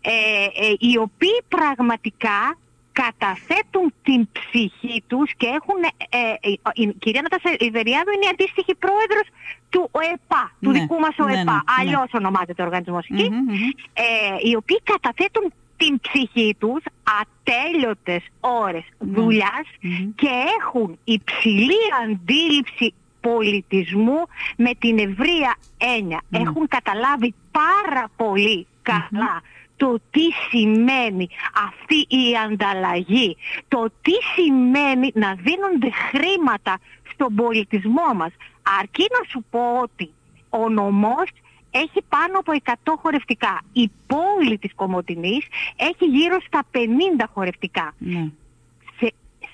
ε, 0.00 0.10
ε, 0.10 0.74
οι 0.78 0.98
οποίοι 0.98 1.38
πραγματικά 1.48 2.58
καταθέτουν 3.02 3.86
την 4.02 4.28
ψυχή 4.36 5.02
τους 5.06 5.28
και 5.36 5.46
έχουν, 5.58 5.80
ε, 5.84 6.18
ε, 6.40 6.52
η 6.82 6.84
κυρία 7.02 7.22
Νατάσα 7.22 7.56
Ιβεριάδου 7.58 8.10
είναι 8.14 8.26
η 8.28 8.32
αντίστοιχη 8.34 8.74
πρόεδρος 8.84 9.26
του 9.72 9.82
ΟΕΠΑ, 9.98 10.42
του 10.60 10.70
ναι, 10.70 10.78
δικού 10.78 10.98
μας 11.04 11.16
ΟΕΠΑ, 11.18 11.34
ναι, 11.34 11.36
ναι, 11.36 11.52
ναι. 11.52 11.76
αλλιώς 11.78 12.08
ονομάζεται 12.12 12.62
ο 12.62 12.64
οργανισμός 12.64 13.04
εκεί, 13.10 13.28
ε, 13.92 14.48
οι 14.48 14.52
οποίοι 14.56 14.80
καταθέτουν 14.92 15.52
την 15.76 16.00
ψυχή 16.00 16.56
τους 16.58 16.82
ατέλειωτες 17.20 18.22
ώρες 18.40 18.84
δουλειάς 18.98 19.66
και 20.20 20.30
έχουν 20.58 20.98
υψηλή 21.04 21.82
αντίληψη 22.02 22.94
πολιτισμού 23.20 24.20
με 24.56 24.70
την 24.78 24.98
ευρεία 24.98 25.52
έννοια. 25.98 26.20
Έχουν 26.30 26.68
καταλάβει 26.68 27.34
πάρα 27.50 28.04
πολύ 28.16 28.66
καλά 28.82 29.42
το 29.76 30.00
τι 30.10 30.32
σημαίνει 30.50 31.28
αυτή 31.68 32.16
η 32.16 32.36
ανταλλαγή, 32.46 33.36
το 33.68 33.90
τι 34.02 34.12
σημαίνει 34.34 35.10
να 35.14 35.34
δίνονται 35.34 35.90
χρήματα 35.90 36.78
στον 37.12 37.34
πολιτισμό 37.34 38.14
μας. 38.14 38.32
Αρκεί 38.80 39.06
να 39.10 39.28
σου 39.28 39.44
πω 39.50 39.80
ότι 39.82 40.10
ο 40.48 40.68
νομός 40.68 41.28
έχει 41.70 42.02
πάνω 42.08 42.38
από 42.38 42.52
100 42.64 42.94
χορευτικά. 42.98 43.60
Η 43.72 43.90
πόλη 44.06 44.58
της 44.58 44.74
Κομωτινής 44.74 45.46
έχει 45.76 46.04
γύρω 46.04 46.40
στα 46.46 46.62
50 46.72 46.78
χορευτικά. 47.32 47.94
Ναι. 47.98 48.28
Σε, 48.98 49.12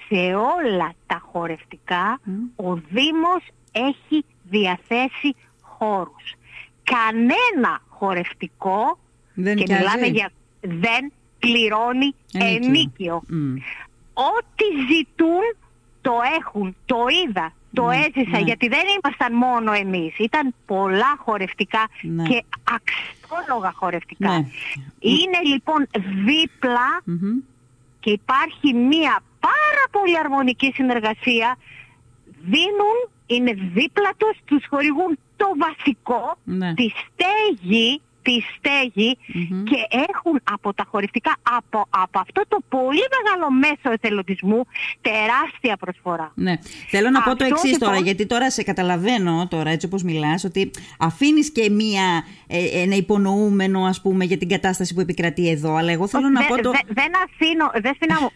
σε 0.09 0.35
όλα 0.35 0.93
τα 1.07 1.23
χορευτικά 1.33 2.21
ο 2.57 2.75
Δήμος 2.75 3.43
έχει 3.73 4.25
διαθέσει 4.43 5.35
χώρους. 5.61 6.35
Κανένα 6.83 7.83
χορευτικό 7.89 8.99
δεν 9.35 9.57
και 9.57 9.65
μιλάμε 9.69 10.07
για 10.07 10.31
δεν 10.61 11.13
πληρώνει 11.39 12.15
ενίκιο. 12.33 13.23
Ό,τι 14.13 14.65
ζητούν 14.95 15.57
το 16.01 16.13
έχουν, 16.39 16.77
το 16.87 16.97
είδα, 17.27 17.53
το 17.73 17.87
ναι, 17.87 17.97
έζησα 17.97 18.39
ναι. 18.39 18.39
γιατί 18.39 18.69
δεν 18.69 18.85
ήμασταν 19.03 19.37
μόνο 19.37 19.73
εμείς. 19.73 20.19
Ήταν 20.19 20.55
πολλά 20.67 21.17
χορευτικά 21.19 21.89
ναι. 22.03 22.23
και 22.23 22.45
αξιόλογα 22.63 23.73
χορευτικά. 23.73 24.29
Ναι. 24.29 24.47
Είναι 24.99 25.41
λοιπόν 25.45 25.89
και 28.01 28.11
υπάρχει 28.11 28.75
μία 28.75 29.23
πάρα 29.41 29.85
πολύ 29.91 30.19
αρμονική 30.19 30.73
συνεργασία. 30.75 31.59
Δίνουν, 32.25 32.99
είναι 33.27 33.53
δίπλα 33.53 34.11
τους, 34.17 34.39
τους 34.45 34.67
χορηγούν 34.69 35.19
το 35.37 35.47
βασικό, 35.59 36.37
τη 36.75 36.89
στέγη 36.89 38.01
τη 38.23 38.41
στεγη 38.57 39.19
και 39.65 39.99
έχουν 40.09 40.41
από 40.45 40.75
τα 40.75 40.85
χωριστικά, 40.91 41.37
από, 41.59 41.87
από 41.91 42.19
αυτό 42.19 42.43
το 42.49 42.59
πολύ 42.69 43.05
μεγάλο 43.17 43.51
μέσο 43.51 43.93
εθελοντισμού, 43.93 44.67
τεράστια 45.01 45.77
προσφορά. 45.77 46.33
Ναι. 46.35 46.55
Θέλω 46.89 47.11
να 47.11 47.23
πω 47.23 47.37
το 47.37 47.45
εξής 47.45 47.73
λοιπόν... 47.73 47.89
τώρα, 47.89 48.01
γιατί 48.01 48.27
τώρα 48.27 48.51
σε 48.51 48.63
καταλαβαίνω 48.63 49.47
τώρα 49.51 49.71
έτσι 49.71 49.87
όπως 49.87 50.03
μιλάς, 50.03 50.45
ότι 50.45 50.71
αφήνεις 50.99 51.53
και 51.53 51.71
μία, 51.71 52.25
ε, 52.47 52.83
ένα 52.83 52.95
υπονοούμενο 52.95 53.85
ας 53.85 54.01
πούμε 54.01 54.25
για 54.25 54.39
την 54.39 54.49
κατάσταση 54.49 54.95
που 54.95 55.01
επικρατεί 55.01 55.49
εδώ, 55.49 55.75
αλλά 55.75 55.93
εγώ 55.93 56.09
θέλω 56.09 56.29
να 56.29 56.45
πω 56.45 56.63
το... 56.63 56.71
δεν, 56.71 57.13
αφήνω, 57.25 57.71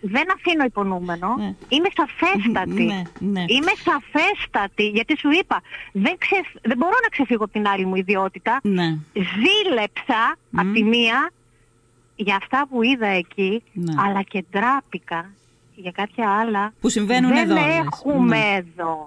δεν 0.01 0.27
αφήνω 0.37 0.65
υπονοούμενο, 0.65 1.35
ναι. 1.39 1.55
είμαι 1.69 1.89
σαφέστατη. 1.97 2.83
Ναι, 2.83 3.03
ναι. 3.19 3.45
Είμαι 3.47 3.73
σαφέστατη, 3.85 4.89
γιατί 4.89 5.19
σου 5.19 5.31
είπα, 5.31 5.63
δεν, 5.93 6.17
δεν 6.63 6.77
μπορώ 6.77 6.97
να 7.03 7.09
ξεφύγω 7.09 7.45
από 7.45 7.53
την 7.53 7.67
άλλη 7.67 7.87
μου 7.87 7.95
ιδιότητα. 7.97 8.61
Ναι 8.63 8.97
ζήλεψα 9.77 10.35
mm. 10.37 10.59
από 10.61 10.73
τη 10.73 10.85
μία 10.85 11.31
για 12.17 12.37
αυτά 12.37 12.67
που 12.71 12.83
είδα 12.83 13.07
εκεί, 13.07 13.63
ναι. 13.73 13.95
αλλά 13.99 14.23
και 14.23 14.45
ντράπηκα 14.51 15.31
για 15.77 15.91
κάποια 15.91 16.31
άλλα 16.31 16.73
που 16.81 16.89
συμβαίνουν 16.89 17.31
δεν 17.31 17.51
εδώ. 17.51 17.61
έχουμε 17.93 18.37
ναι. 18.37 18.57
εδώ. 18.57 19.07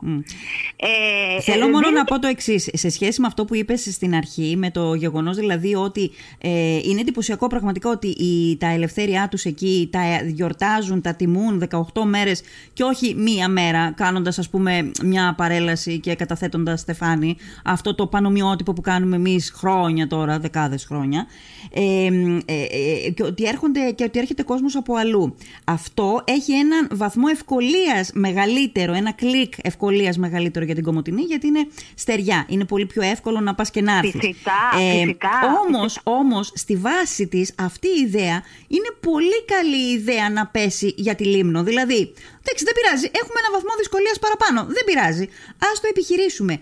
Ε, 0.75 1.41
Θέλω 1.41 1.65
ε, 1.65 1.69
μόνο 1.69 1.89
να 1.89 2.03
πω 2.03 2.19
το 2.19 2.27
εξής. 2.27 2.69
Σε 2.73 2.89
σχέση 2.89 3.21
με 3.21 3.27
αυτό 3.27 3.45
που 3.45 3.55
είπες 3.55 3.81
στην 3.81 4.15
αρχή, 4.15 4.55
με 4.57 4.71
το 4.71 4.93
γεγονός 4.93 5.37
δηλαδή 5.37 5.75
ότι 5.75 6.11
ε, 6.37 6.79
είναι 6.83 6.99
εντυπωσιακό 6.99 7.47
πραγματικά 7.47 7.89
ότι 7.89 8.07
οι, 8.07 8.57
τα 8.57 8.67
ελευθέρια 8.67 9.27
τους 9.27 9.45
εκεί 9.45 9.89
τα 9.91 9.99
γιορτάζουν, 10.25 11.01
τα 11.01 11.13
τιμούν 11.13 11.63
18 11.69 11.81
μέρες 12.05 12.41
και 12.73 12.83
όχι 12.83 13.15
μία 13.15 13.49
μέρα 13.49 13.91
κάνοντας 13.91 14.39
ας 14.39 14.49
πούμε 14.49 14.91
μια 15.03 15.33
παρέλαση 15.37 15.99
και 15.99 16.15
καταθέτοντας 16.15 16.79
στεφάνι. 16.79 17.37
Αυτό 17.63 17.95
το 17.95 18.07
πανομοιότυπο 18.07 18.73
που 18.73 18.81
κάνουμε 18.81 19.15
εμείς 19.15 19.51
χρόνια 19.55 20.07
τώρα, 20.07 20.39
δεκάδες 20.39 20.85
χρόνια. 20.85 21.25
Ε, 21.73 22.05
ε, 22.45 22.63
ε, 23.05 23.09
και, 23.09 23.23
ότι 23.23 23.43
έρχονται, 23.43 23.91
και 23.91 24.03
ότι 24.03 24.19
έρχεται 24.19 24.43
κόσμος 24.43 24.75
από 24.75 24.95
αλλού. 24.95 25.35
Αυτό 25.63 26.21
έχει 26.25 26.53
έναν 26.59 26.87
βαθμό 26.91 27.25
ευκολίας 27.31 28.11
μεγαλύτερο, 28.13 28.93
ένα 28.93 29.11
κλικ 29.11 29.53
ευκολίας 29.61 30.17
μεγαλύτερο 30.17 30.65
για 30.65 30.75
την 30.75 30.83
Κομωτινή, 30.83 31.21
γιατί 31.21 31.47
είναι 31.47 31.67
στεριά. 31.95 32.45
Είναι 32.47 32.65
πολύ 32.65 32.85
πιο 32.85 33.01
εύκολο 33.01 33.39
να 33.39 33.55
πας 33.55 33.69
και 33.69 33.81
να 33.81 33.97
έρθεις. 33.97 34.11
Φυσικά, 34.11 34.79
ε, 34.79 34.99
φυσικά. 34.99 35.29
Όμως, 35.67 35.99
όμως, 36.03 36.51
στη 36.55 36.75
βάση 36.75 37.27
της 37.27 37.53
αυτή 37.57 37.87
η 37.87 38.01
ιδέα 38.01 38.43
είναι 38.67 38.89
πολύ 38.99 39.43
καλή 39.45 39.91
ιδέα 39.93 40.29
να 40.29 40.47
πέσει 40.47 40.93
για 40.97 41.15
τη 41.15 41.25
Λίμνο. 41.25 41.63
Δηλαδή, 41.63 42.13
Εντάξει, 42.41 42.63
δεν 42.63 42.73
πειράζει. 42.77 43.07
Έχουμε 43.21 43.39
ένα 43.43 43.51
βαθμό 43.55 43.69
δυσκολίας 43.77 44.19
παραπάνω. 44.19 44.59
Δεν 44.75 44.83
πειράζει. 44.85 45.23
Α 45.67 45.69
το 45.81 45.87
επιχειρήσουμε. 45.89 46.59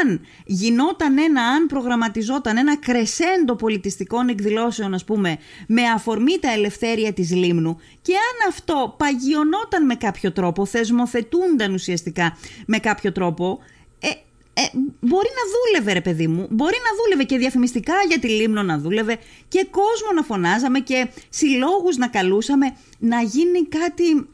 Αν 0.00 0.26
γινόταν 0.44 1.18
ένα, 1.18 1.42
αν 1.42 1.66
προγραμματιζόταν 1.66 2.56
ένα 2.56 2.76
κρεσέντο 2.76 3.56
πολιτιστικών 3.56 4.28
εκδηλώσεων, 4.28 4.94
ας 4.94 5.04
πούμε, 5.04 5.38
με 5.66 5.82
αφορμή 5.82 6.38
τα 6.38 6.52
ελευθέρια 6.52 7.12
της 7.12 7.30
Λίμνου, 7.30 7.80
και 8.02 8.12
αν 8.12 8.48
αυτό 8.48 8.94
παγιωνόταν 8.98 9.86
με 9.86 9.94
κάποιο 9.94 10.32
τρόπο, 10.32 10.66
θεσμοθετούνταν 10.66 11.74
ουσιαστικά 11.74 12.36
με 12.66 12.78
κάποιο 12.78 13.12
τρόπο, 13.12 13.58
ε, 14.00 14.08
ε, 14.54 14.62
μπορεί 15.00 15.28
να 15.28 15.44
δούλευε 15.52 15.92
ρε 15.92 16.00
παιδί 16.00 16.26
μου, 16.26 16.46
μπορεί 16.50 16.76
να 16.76 17.02
δούλευε 17.02 17.24
και 17.24 17.38
διαφημιστικά 17.38 17.94
για 18.08 18.18
τη 18.18 18.28
Λίμνο 18.28 18.62
να 18.62 18.78
δούλευε 18.78 19.18
και 19.48 19.66
κόσμο 19.70 20.12
να 20.14 20.22
φωνάζαμε 20.22 20.80
και 20.80 21.08
συλλόγους 21.28 21.96
να 21.96 22.08
καλούσαμε 22.08 22.76
να 22.98 23.20
γίνει 23.20 23.66
κάτι 23.66 24.26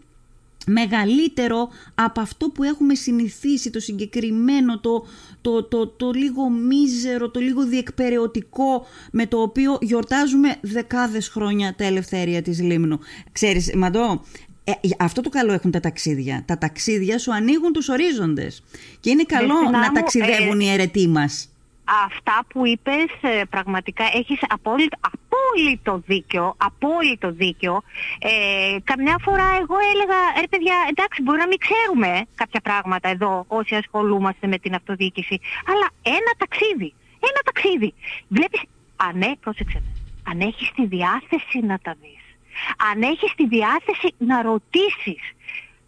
μεγαλύτερο 0.68 1.68
από 1.94 2.20
αυτό 2.20 2.48
που 2.48 2.62
έχουμε 2.62 2.94
συνηθίσει, 2.94 3.70
το 3.70 3.80
συγκεκριμένο, 3.80 4.80
το, 4.80 5.06
το, 5.40 5.62
το, 5.62 5.86
το 5.86 6.10
λίγο 6.10 6.48
μίζερο, 6.48 7.30
το 7.30 7.40
λίγο 7.40 7.66
διεκπαιρεωτικό 7.66 8.86
με 9.12 9.26
το 9.26 9.42
οποίο 9.42 9.78
γιορτάζουμε 9.80 10.56
δεκάδες 10.60 11.28
χρόνια 11.28 11.74
τα 11.76 11.84
ελευθερία 11.84 12.42
της 12.42 12.60
Λίμνου. 12.60 12.98
Ξέρεις, 13.32 13.74
Μαντώ, 13.74 14.24
ε, 14.64 14.72
αυτό 14.98 15.20
το 15.20 15.28
καλό 15.28 15.52
έχουν 15.52 15.70
τα 15.70 15.80
ταξίδια. 15.80 16.42
Τα 16.46 16.58
ταξίδια 16.58 17.18
σου 17.18 17.32
ανοίγουν 17.32 17.72
τους 17.72 17.88
ορίζοντες 17.88 18.62
και 19.00 19.10
είναι 19.10 19.22
καλό 19.22 19.70
να 19.70 19.92
ταξιδεύουν 19.92 20.60
ε, 20.60 20.64
οι 20.64 20.68
αιρετοί 20.68 21.08
μας 21.08 21.48
αυτά 22.04 22.44
που 22.48 22.66
είπες 22.66 23.06
ε, 23.20 23.42
πραγματικά 23.50 24.04
έχεις 24.14 24.38
απόλυτο, 24.48 24.98
απόλυτο 25.00 26.02
δίκιο, 26.06 26.54
απόλυτο 26.56 27.30
δίκιο. 27.30 27.82
Ε, 28.18 28.76
καμιά 28.84 29.16
φορά 29.22 29.48
εγώ 29.60 29.76
έλεγα, 29.92 30.18
ρε 30.40 30.46
παιδιά, 30.46 30.76
εντάξει 30.88 31.22
μπορεί 31.22 31.38
να 31.38 31.46
μην 31.46 31.58
ξέρουμε 31.58 32.26
κάποια 32.34 32.60
πράγματα 32.60 33.08
εδώ 33.08 33.44
όσοι 33.48 33.74
ασχολούμαστε 33.74 34.46
με 34.46 34.58
την 34.58 34.74
αυτοδιοίκηση, 34.74 35.40
αλλά 35.66 35.88
ένα 36.02 36.32
ταξίδι, 36.38 36.94
ένα 37.20 37.40
ταξίδι. 37.44 37.94
Βλέπεις, 38.28 38.62
αν 38.96 39.18
ναι, 39.18 39.36
πρόσεξε 39.40 39.82
αν 40.30 40.40
έχεις 40.40 40.70
τη 40.74 40.86
διάθεση 40.86 41.58
να 41.62 41.78
τα 41.78 41.96
δεις, 42.00 42.24
αν 42.90 43.02
έχεις 43.02 43.32
τη 43.34 43.46
διάθεση 43.46 44.14
να 44.18 44.42
ρωτήσεις, 44.42 45.22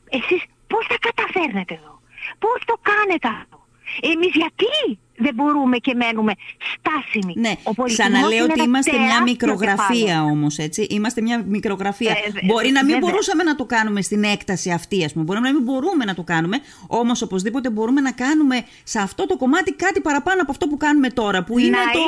εσείς 0.08 0.42
πώς 0.66 0.86
τα 0.86 0.96
καταφέρνετε 0.98 1.74
εδώ, 1.74 2.00
πώς 2.38 2.58
το 2.64 2.76
κάνετε 2.82 3.28
αυτό, 3.28 3.58
εμείς 4.00 4.32
γιατί 4.34 4.98
δεν 5.20 5.34
μπορούμε 5.34 5.76
και 5.76 5.94
μένουμε 5.94 6.32
στάσιμοι. 6.72 7.34
Ναι, 7.36 7.52
ξαναλέω 7.84 8.44
ότι 8.44 8.62
είμαστε 8.62 8.98
μια 8.98 9.22
μικρογραφία 9.22 10.22
όμως, 10.22 10.58
έτσι. 10.58 10.82
Είμαστε 10.90 11.20
μια 11.20 11.44
μικρογραφία. 11.46 12.10
Ε, 12.10 12.46
Μπορεί 12.46 12.70
να 12.70 12.84
μην 12.84 12.98
μπορούσαμε 12.98 13.42
να 13.42 13.54
το 13.54 13.64
κάνουμε 13.64 14.02
στην 14.02 14.24
έκταση 14.24 14.70
αυτή, 14.70 15.04
ας 15.04 15.12
πούμε. 15.12 15.24
Μπορεί 15.24 15.40
να 15.40 15.52
μην 15.52 15.62
μπορούμε 15.62 16.04
να 16.04 16.14
το 16.14 16.22
κάνουμε. 16.22 16.58
Όμως 16.86 17.22
οπωσδήποτε 17.22 17.70
μπορούμε 17.70 18.00
να 18.00 18.12
κάνουμε 18.12 18.64
σε 18.82 18.98
αυτό 18.98 19.26
το 19.26 19.36
κομμάτι 19.36 19.72
κάτι 19.72 20.00
παραπάνω 20.00 20.42
από 20.42 20.50
αυτό 20.50 20.66
που 20.66 20.76
κάνουμε 20.76 21.08
τώρα. 21.08 21.44
Που 21.44 21.58
είναι 21.58 21.70
να 21.70 21.92
το. 21.92 22.00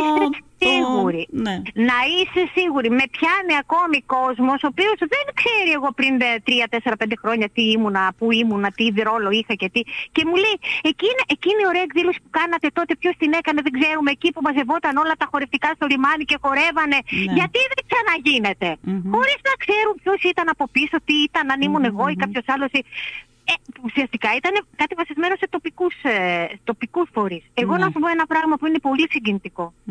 Σίγουρη. 0.70 1.22
Ναι. 1.44 1.54
Να 1.88 1.98
είσαι 2.12 2.42
σίγουρη. 2.56 2.88
Με 3.00 3.04
πιάνει 3.16 3.54
ακόμη 3.64 3.98
κόσμος, 4.16 4.58
ο 4.62 4.68
οποίος 4.72 4.98
δεν 5.14 5.24
ξέρει 5.40 5.70
εγώ 5.78 5.88
πριν 5.98 6.12
3-4-5 6.20 7.12
χρόνια 7.22 7.48
τι 7.56 7.62
ήμουνα, 7.74 8.02
πού 8.18 8.26
ήμουνα, 8.40 8.68
τι 8.78 8.84
ρόλο 9.10 9.30
είχα 9.38 9.54
και 9.60 9.68
τι. 9.74 9.80
Και 10.16 10.22
μου 10.28 10.36
λέει, 10.44 10.56
εκείνη, 10.92 11.20
εκείνη 11.36 11.60
η 11.64 11.66
ωραία 11.72 11.84
εκδήλωση 11.88 12.18
που 12.24 12.30
κάνατε 12.38 12.68
τότε, 12.78 12.92
ποιος 13.02 13.14
την 13.22 13.32
έκανε, 13.40 13.58
δεν 13.66 13.72
ξέρουμε, 13.78 14.10
εκεί 14.16 14.28
που 14.34 14.40
μαζευόταν 14.46 14.94
όλα 15.02 15.14
τα 15.22 15.26
χορευτικά 15.30 15.68
στο 15.76 15.86
λιμάνι 15.92 16.24
και 16.30 16.38
χορεύανε. 16.44 16.98
Ναι. 17.04 17.32
Γιατί 17.38 17.60
δεν 17.70 17.80
ξαναγίνεται; 17.90 18.70
Mm-hmm. 18.72 19.10
Χωρίς 19.14 19.40
να 19.48 19.54
ξέρουν 19.64 19.94
ποιος 20.02 20.20
ήταν 20.32 20.46
από 20.48 20.64
πίσω, 20.76 20.96
τι 21.04 21.14
ήταν, 21.28 21.50
αν 21.50 21.60
ήμουν 21.60 21.84
εγώ 21.84 22.08
ή 22.08 22.16
κάποιος 22.16 22.44
άλλος. 22.46 22.70
Ε, 23.44 23.52
ουσιαστικά 23.82 24.28
ήταν 24.36 24.52
κάτι 24.76 24.94
βασισμένο 24.94 25.34
σε 25.36 25.46
τοπικούς, 25.50 25.94
ε, 26.02 26.46
τοπικούς 26.64 27.08
φορείς. 27.12 27.44
Εγώ 27.54 27.76
να 27.76 27.86
σου 27.90 27.98
πω 28.00 28.08
ένα 28.08 28.26
πράγμα 28.26 28.56
που 28.56 28.66
είναι 28.66 28.78
πολύ 28.78 29.06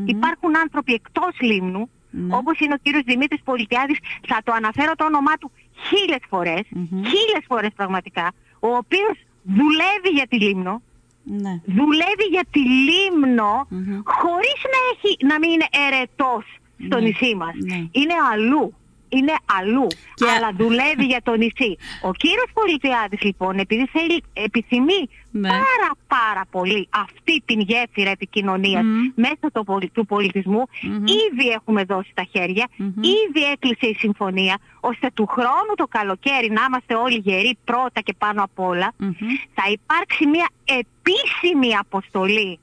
Υπάρχουν 0.06 0.58
άνθρωποι 0.58 0.94
εκτός 0.94 1.34
Λίμνου, 1.40 1.90
mm 1.90 2.38
όπως 2.40 2.60
είναι 2.60 2.74
ο 2.74 2.78
κύριος 2.82 3.04
Δημήτρης 3.04 3.42
Πολιτιάδης, 3.44 3.98
θα 4.28 4.38
το 4.44 4.52
αναφέρω 4.52 4.96
το 4.96 5.06
όνομά 5.06 5.34
του 5.38 5.52
χίλιες 5.88 6.24
φορές, 6.30 6.64
χίλιες 6.90 7.44
φορές 7.48 7.72
πραγματικά, 7.76 8.32
ο 8.60 8.70
οποίος 8.76 9.18
δουλεύει 9.44 10.10
για 10.14 10.28
τη 10.28 10.40
Λίμνο, 10.40 10.82
ναι. 11.24 11.62
δουλεύει 11.66 12.28
για 12.30 12.46
τη 12.52 12.60
Λίμνο 12.60 13.68
χωρίς 14.04 14.60
να, 14.74 14.80
έχει, 14.92 15.26
να 15.26 15.40
μην 15.40 15.50
είναι 15.50 15.68
ερετός 15.88 16.46
στο 16.86 17.00
ναι. 17.00 17.02
νησί 17.02 17.36
μας. 17.36 17.54
Ναι. 17.58 17.76
Είναι 17.92 18.14
αλλού 18.32 18.74
είναι 19.18 19.36
αλλού, 19.60 19.88
και... 20.14 20.30
αλλά 20.36 20.50
δουλεύει 20.58 21.06
για 21.06 21.22
το 21.24 21.34
νησί. 21.36 21.78
Ο 22.02 22.12
κύριος 22.14 22.50
Πολιτιάδης 22.54 23.22
λοιπόν, 23.22 23.60
επειδή 23.60 23.86
θέλει, 23.86 24.24
επιθυμεί 24.34 25.10
ναι. 25.32 25.50
πάρα 25.50 25.92
πάρα 26.08 26.44
πολύ 26.52 26.88
αυτή 26.90 27.42
την 27.46 27.60
γέφυρα 27.60 28.10
επικοινωνίας 28.10 28.84
mm. 28.84 29.14
μέσω 29.16 29.48
του 29.92 30.06
πολιτισμού, 30.06 30.64
mm-hmm. 30.68 31.10
ήδη 31.24 31.48
έχουμε 31.50 31.84
δώσει 31.84 32.12
τα 32.14 32.24
χέρια, 32.24 32.68
mm-hmm. 32.70 33.06
ήδη 33.20 33.44
έκλεισε 33.52 33.88
η 33.88 33.96
συμφωνία, 33.96 34.58
ώστε 34.80 35.08
του 35.14 35.26
χρόνου 35.26 35.74
το 35.76 35.88
καλοκαίρι 35.88 36.50
να 36.52 36.62
είμαστε 36.68 36.96
όλοι 36.96 37.18
γεροί 37.18 37.58
πρώτα 37.66 38.02
και 38.02 38.14
πάνω 38.18 38.44
απ' 38.44 38.60
όλα, 38.60 38.94
mm-hmm. 39.00 39.32
θα 39.54 39.64
υπάρξει 39.72 40.26
μια 40.28 40.48
επίσημη 40.66 41.76
αποστολή 41.76 42.60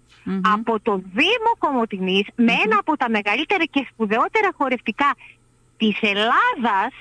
από 0.55 0.81
το 0.81 1.03
Δήμο 1.15 1.53
Κομωτινής 1.59 2.27
με 2.35 2.53
ένα 2.53 2.77
από 2.79 2.97
τα 2.97 3.11
μεγαλύτερα 3.11 3.65
και 3.65 3.87
σπουδαιότερα 3.91 4.51
χορευτικά 4.57 5.15
της 5.79 5.99
Ελλάδας 6.01 6.93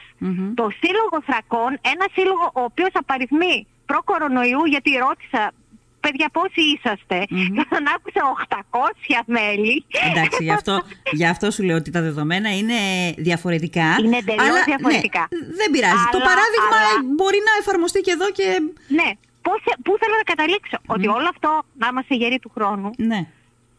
το 0.60 0.66
Σύλλογο 0.82 1.18
Θρακών, 1.26 1.72
ένα 1.94 2.06
σύλλογο 2.16 2.46
ο 2.54 2.62
οποίος 2.62 2.90
απαριθμεί 2.94 3.68
προ-κορονοϊού 3.86 4.66
γιατί 4.66 4.90
ρώτησα 5.06 5.52
παιδιά 6.00 6.30
πόσοι 6.38 6.62
είσαστε 6.74 7.18
mm-hmm. 7.24 7.52
και 7.56 7.66
τον 7.74 7.84
άκουσα 7.96 8.22
800 8.50 9.22
μέλη. 9.26 9.86
Εντάξει, 10.10 10.44
γι' 10.44 10.52
αυτό, 10.52 10.82
γι 11.12 11.28
αυτό 11.28 11.52
σου 11.52 11.64
λέω 11.64 11.78
ότι 11.82 11.92
τα 11.92 12.02
δεδομένα 12.02 12.50
είναι 12.58 12.78
διαφορετικά. 13.18 13.88
Είναι 14.04 14.18
εντελώς 14.18 14.58
ναι, 14.58 14.64
διαφορετικά. 14.72 15.28
δεν 15.60 15.70
πειράζει. 15.72 16.06
το 16.12 16.20
παράδειγμα 16.30 16.80
μπορεί 17.18 17.40
να 17.50 17.54
εφαρμοστεί 17.60 18.00
και 18.02 18.12
εδώ 18.12 18.32
και... 18.32 18.48
Ναι. 18.88 19.10
Πώς, 19.42 19.62
πού 19.84 19.92
θέλω 20.00 20.16
να 20.22 20.28
καταλήξω; 20.34 20.78
Ότι 20.86 21.08
όλο 21.08 21.28
αυτό, 21.30 21.62
να 21.82 21.88
είμαστε 21.92 22.16
γεροί 22.16 22.40
του 22.40 22.52
χρόνου, 22.56 22.90
ναι. 22.98 23.22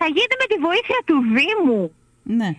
θα 0.00 0.06
γίνεται 0.06 0.36
με 0.42 0.46
τη 0.52 0.56
βοήθεια 0.66 0.98
του 1.04 1.16
Δήμου. 1.36 1.92
Ναι 2.22 2.50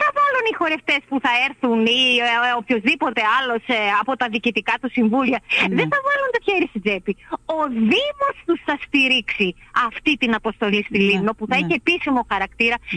θα 0.00 0.08
βάλουν 0.18 0.44
οι 0.50 0.54
χορευτές 0.60 1.00
που 1.08 1.16
θα 1.24 1.32
έρθουν 1.46 1.86
ή 1.86 2.02
ε, 2.28 2.48
ε, 2.48 2.52
οποιοδήποτε 2.62 3.20
άλλος 3.38 3.62
ε, 3.66 3.80
από 4.00 4.12
τα 4.20 4.26
διοικητικά 4.32 4.74
του 4.80 4.90
συμβούλια. 4.96 5.40
Ναι. 5.68 5.74
Δεν 5.78 5.86
θα 5.92 5.98
βάλουν 6.06 6.28
το 6.34 6.40
χέρι 6.46 6.66
στην 6.72 6.82
τσέπη. 6.84 7.12
Ο 7.58 7.60
Δήμος 7.90 8.36
τους 8.46 8.60
θα 8.64 8.78
στηρίξει 8.84 9.48
αυτή 9.88 10.12
την 10.22 10.34
αποστολή 10.34 10.82
στη 10.88 10.98
ναι, 10.98 11.04
Λίμνο 11.04 11.32
που 11.38 11.46
θα 11.46 11.54
ναι. 11.56 11.60
έχει 11.62 11.74
επίσημο 11.82 12.26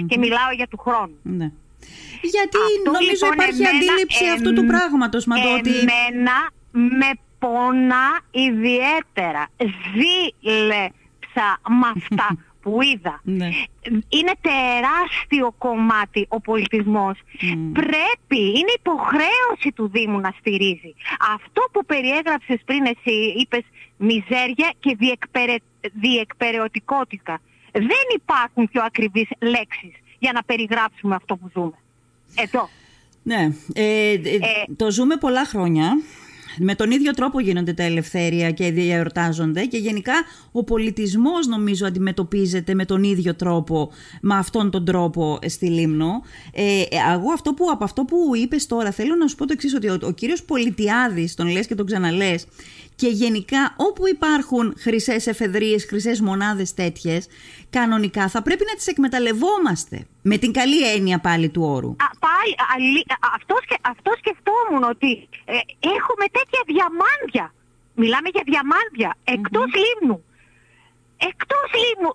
και 0.10 0.17
μιλάω 0.17 0.51
για 0.60 0.67
του 0.67 0.77
χρόνου. 0.77 1.17
Ναι. 1.24 1.48
Γιατί 2.33 2.57
Αυτό, 2.67 2.91
νομίζω 2.91 3.25
λοιπόν, 3.25 3.33
υπάρχει 3.33 3.63
αντίληψη 3.74 4.25
αυτού 4.36 4.53
του 4.53 4.65
πράγματος. 4.65 5.25
Μα 5.25 5.36
εμένα 5.38 6.38
με 6.71 7.10
πονά 7.39 8.07
ιδιαίτερα. 8.31 9.43
Ζήλεψα 9.93 11.48
με 11.79 11.88
αυτά 11.95 12.27
που 12.62 12.82
είδα. 12.82 13.22
Ναι. 13.24 13.50
Είναι 14.10 14.34
τεράστιο 14.41 15.53
κομμάτι 15.58 16.25
ο 16.30 16.39
πολιτισμός. 16.39 17.18
Πρέπει, 17.74 18.41
είναι 18.46 18.74
υποχρέωση 18.75 19.72
του 19.75 19.89
Δήμου 19.94 20.20
να 20.20 20.34
στηρίζει. 20.39 20.94
Αυτό 21.36 21.62
που 21.72 21.85
περιέγραψες 21.85 22.59
πριν 22.66 22.85
εσύ, 22.85 23.33
είπες 23.38 23.64
μιζέρια 23.98 24.74
και 24.79 24.96
διεκπεραι... 24.96 25.55
διεκπεραιωτικότητα. 25.94 27.42
Δεν 27.72 28.05
υπάρχουν 28.16 28.70
πιο 28.72 28.81
ακριβείς 28.83 29.27
λέξεις 29.40 29.94
για 30.20 30.31
να 30.31 30.44
περιγράψουμε 30.44 31.16
αυτό 31.16 31.35
που 31.35 31.50
ζούμε. 31.53 31.77
Εδώ. 32.35 32.70
Ναι, 33.24 33.51
ε, 33.74 34.12
ε, 34.12 34.35
ε 34.35 34.40
το 34.75 34.92
ζούμε 34.92 35.16
πολλά 35.16 35.46
χρόνια 35.46 36.01
με 36.57 36.75
τον 36.75 36.92
ίδιο 36.92 37.11
τρόπο 37.11 37.40
γίνονται 37.40 37.74
τα 37.74 37.83
ελευθέρια 37.83 38.51
και 38.51 38.72
διαορτάζονται 38.72 39.66
και 39.66 39.77
γενικά 39.77 40.14
ο 40.51 40.64
πολιτισμός 40.64 41.48
νομίζω 41.48 41.85
αντιμετωπίζεται 41.85 42.74
με 42.74 42.85
τον 42.85 43.03
ίδιο 43.03 43.35
τρόπο, 43.35 43.92
με 44.22 44.35
αυτόν 44.35 44.72
τον 44.72 44.85
τρόπο 44.85 45.40
στη 45.46 45.66
Λίμνο. 45.66 46.22
Ε, 46.53 46.81
εγώ 47.14 47.31
αυτό 47.33 47.53
που, 47.53 47.66
από 47.72 47.83
αυτό 47.83 48.03
που 48.03 48.18
είπες 48.35 48.66
τώρα 48.68 48.92
θέλω 48.92 49.16
να 49.16 49.27
σου 49.27 49.35
πω 49.35 49.46
το 49.46 49.53
εξής 49.53 49.74
ότι 49.75 49.87
ο, 49.87 49.98
ο 50.01 50.11
κύριος 50.11 50.44
Πολιτιάδης, 50.44 51.35
τον 51.35 51.48
λες 51.48 51.68
και 51.68 51.75
τον 51.75 51.85
ξαναλές, 51.85 52.46
και 52.96 53.07
γενικά 53.07 53.74
όπου 53.77 54.07
υπάρχουν 54.07 54.74
χρυσές 54.77 55.27
εφεδρείες, 55.27 55.85
χρυσές 55.85 56.22
μονάδες 56.22 56.74
τέτοιες, 56.74 57.25
κανονικά 57.70 58.27
θα 58.27 58.42
πρέπει 58.42 58.64
να 58.68 58.75
τις 58.75 58.87
εκμεταλλευόμαστε. 58.87 60.05
Με 60.22 60.38
την 60.38 60.51
καλή 60.60 60.81
έννοια 60.94 61.20
πάλι 61.27 61.50
του 61.50 61.64
όρου. 61.75 61.92
Α, 62.07 62.10
πάλι, 62.27 63.05
αυτό, 63.38 63.55
σκε, 63.64 63.75
αυτό 63.94 64.12
σκεφτόμουν 64.22 64.84
ότι 64.94 65.12
ε, 65.46 65.55
έχουμε 65.98 66.25
τέτοια 66.38 66.62
διαμάντια. 66.72 67.46
Μιλάμε 68.01 68.29
για 68.36 68.44
διαμάντια 68.51 69.10
εκτός 69.36 69.70
mm-hmm. 69.70 69.84
λίμνου. 69.84 70.18
Εκτός 71.29 71.68
λίμνου. 71.81 72.14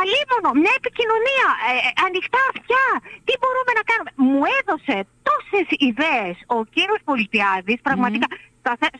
Αλίμονο, 0.00 0.50
μια 0.62 0.74
επικοινωνία, 0.80 1.48
ε, 1.68 1.72
ε, 1.86 1.90
ανοιχτά 2.06 2.42
αυτιά. 2.52 2.86
Τι 3.26 3.32
μπορούμε 3.40 3.72
να 3.78 3.84
κάνουμε; 3.90 4.10
Μου 4.26 4.42
έδωσε 4.58 4.96
τόσες 5.28 5.66
ιδέες 5.88 6.36
ο 6.56 6.58
κύριος 6.74 7.00
Πολιτιάδης, 7.10 7.78
πραγματικά 7.86 8.26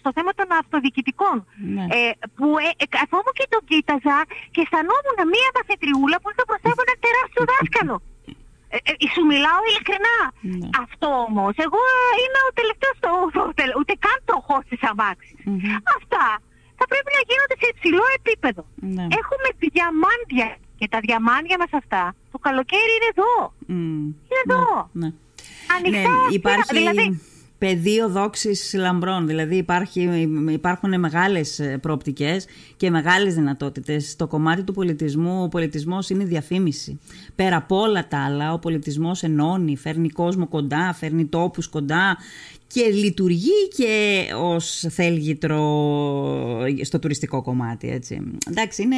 στο 0.02 0.10
θέμα 0.16 0.32
των 0.38 0.48
αυτοδιοικητικών. 0.60 1.36
Ναι. 1.76 1.84
Ε, 1.96 2.00
που 2.36 2.46
ε, 2.66 2.68
ε, 2.82 2.86
καθόμουν 2.96 3.34
και 3.38 3.46
τον 3.54 3.62
κοίταζα 3.70 4.18
και 4.52 4.60
αισθανόμουν 4.64 5.18
μία 5.34 5.48
μαθητριούλα 5.56 6.16
που 6.20 6.28
ήταν 6.32 6.44
μπροστά 6.48 6.68
από 6.74 6.82
ένα 6.86 6.96
τεράστιο 7.04 7.42
δάσκαλο. 7.52 7.96
Ε, 8.74 8.78
ε, 9.04 9.06
σου 9.14 9.22
μιλάω 9.30 9.60
ειλικρινά. 9.68 10.18
Ναι. 10.60 10.68
Αυτό 10.84 11.08
όμως, 11.28 11.52
εγώ 11.66 11.82
είμαι 12.20 12.40
ο 12.48 12.52
τελευταίος, 12.60 13.30
ούτε 13.78 13.92
καν 14.04 14.18
το 14.28 14.36
τη 14.70 14.76
αμάξη. 14.90 15.34
Αυτά 15.96 16.26
θα 16.78 16.84
πρέπει 16.90 17.10
να 17.16 17.22
γίνονται 17.28 17.56
σε 17.62 17.66
υψηλό 17.72 18.04
επίπεδο. 18.18 18.62
Ναι. 18.96 19.04
Έχουμε 19.20 19.48
διαμάντια 19.64 20.48
και 20.78 20.86
τα 20.92 20.98
διαμάντια 21.06 21.56
μας 21.62 21.72
αυτά 21.80 22.02
το 22.32 22.38
καλοκαίρι 22.38 22.92
είναι 22.96 23.08
εδώ. 23.14 23.32
Είναι 24.30 24.40
εδώ. 24.44 24.64
Ναι. 25.02 25.10
Ανοιχτά. 25.76 26.14
Ναι, 26.14 26.34
υπάρχει... 26.38 26.72
Δηλαδή, 26.78 27.06
πεδίο 27.64 28.08
δόξης 28.08 28.74
λαμπρών. 28.74 29.26
Δηλαδή 29.26 29.56
υπάρχει, 29.56 30.28
υπάρχουν 30.48 30.98
μεγάλες 30.98 31.58
ε, 31.58 31.78
προοπτικές 31.82 32.46
και 32.76 32.90
μεγάλες 32.90 33.34
δυνατότητες. 33.34 34.10
Στο 34.10 34.26
κομμάτι 34.26 34.62
του 34.62 34.72
πολιτισμού, 34.72 35.42
ο 35.42 35.48
πολιτισμός 35.48 36.10
είναι 36.10 36.24
διαφήμιση. 36.24 37.00
Πέρα 37.34 37.56
από 37.56 37.76
όλα 37.76 38.08
τα 38.08 38.24
άλλα, 38.24 38.52
ο 38.52 38.58
πολιτισμός 38.58 39.22
ενώνει, 39.22 39.76
φέρνει 39.76 40.08
κόσμο 40.08 40.48
κοντά, 40.48 40.92
φέρνει 40.92 41.24
τόπους 41.26 41.68
κοντά 41.68 42.16
και 42.66 42.84
λειτουργεί 42.84 43.68
και 43.76 44.24
ως 44.36 44.86
θέλγητρο 44.90 45.58
στο 46.82 46.98
τουριστικό 46.98 47.42
κομμάτι, 47.42 47.90
έτσι. 47.90 48.22
Εντάξει, 48.50 48.82
είναι... 48.82 48.96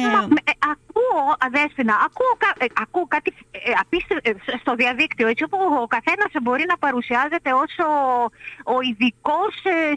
Μα, 1.07 1.17
ε, 1.17 1.23
ακούω, 1.23 1.35
αδέσποινα, 1.39 1.93
ακούω, 2.07 2.33
ε, 2.57 2.65
ακούω 2.81 3.07
κάτι 3.07 3.33
ε, 3.51 3.71
απίστευτο 3.81 4.29
ε, 4.29 4.57
στο 4.57 4.75
διαδίκτυο, 4.75 5.27
έτσι 5.27 5.43
όπου 5.43 5.57
ο 5.81 5.87
καθένας 5.87 6.31
μπορεί 6.41 6.63
να 6.67 6.77
παρουσιάζεται 6.77 7.53
ως 7.53 7.73
ο, 7.89 7.91
ο 8.73 8.81
ειδικό 8.81 9.39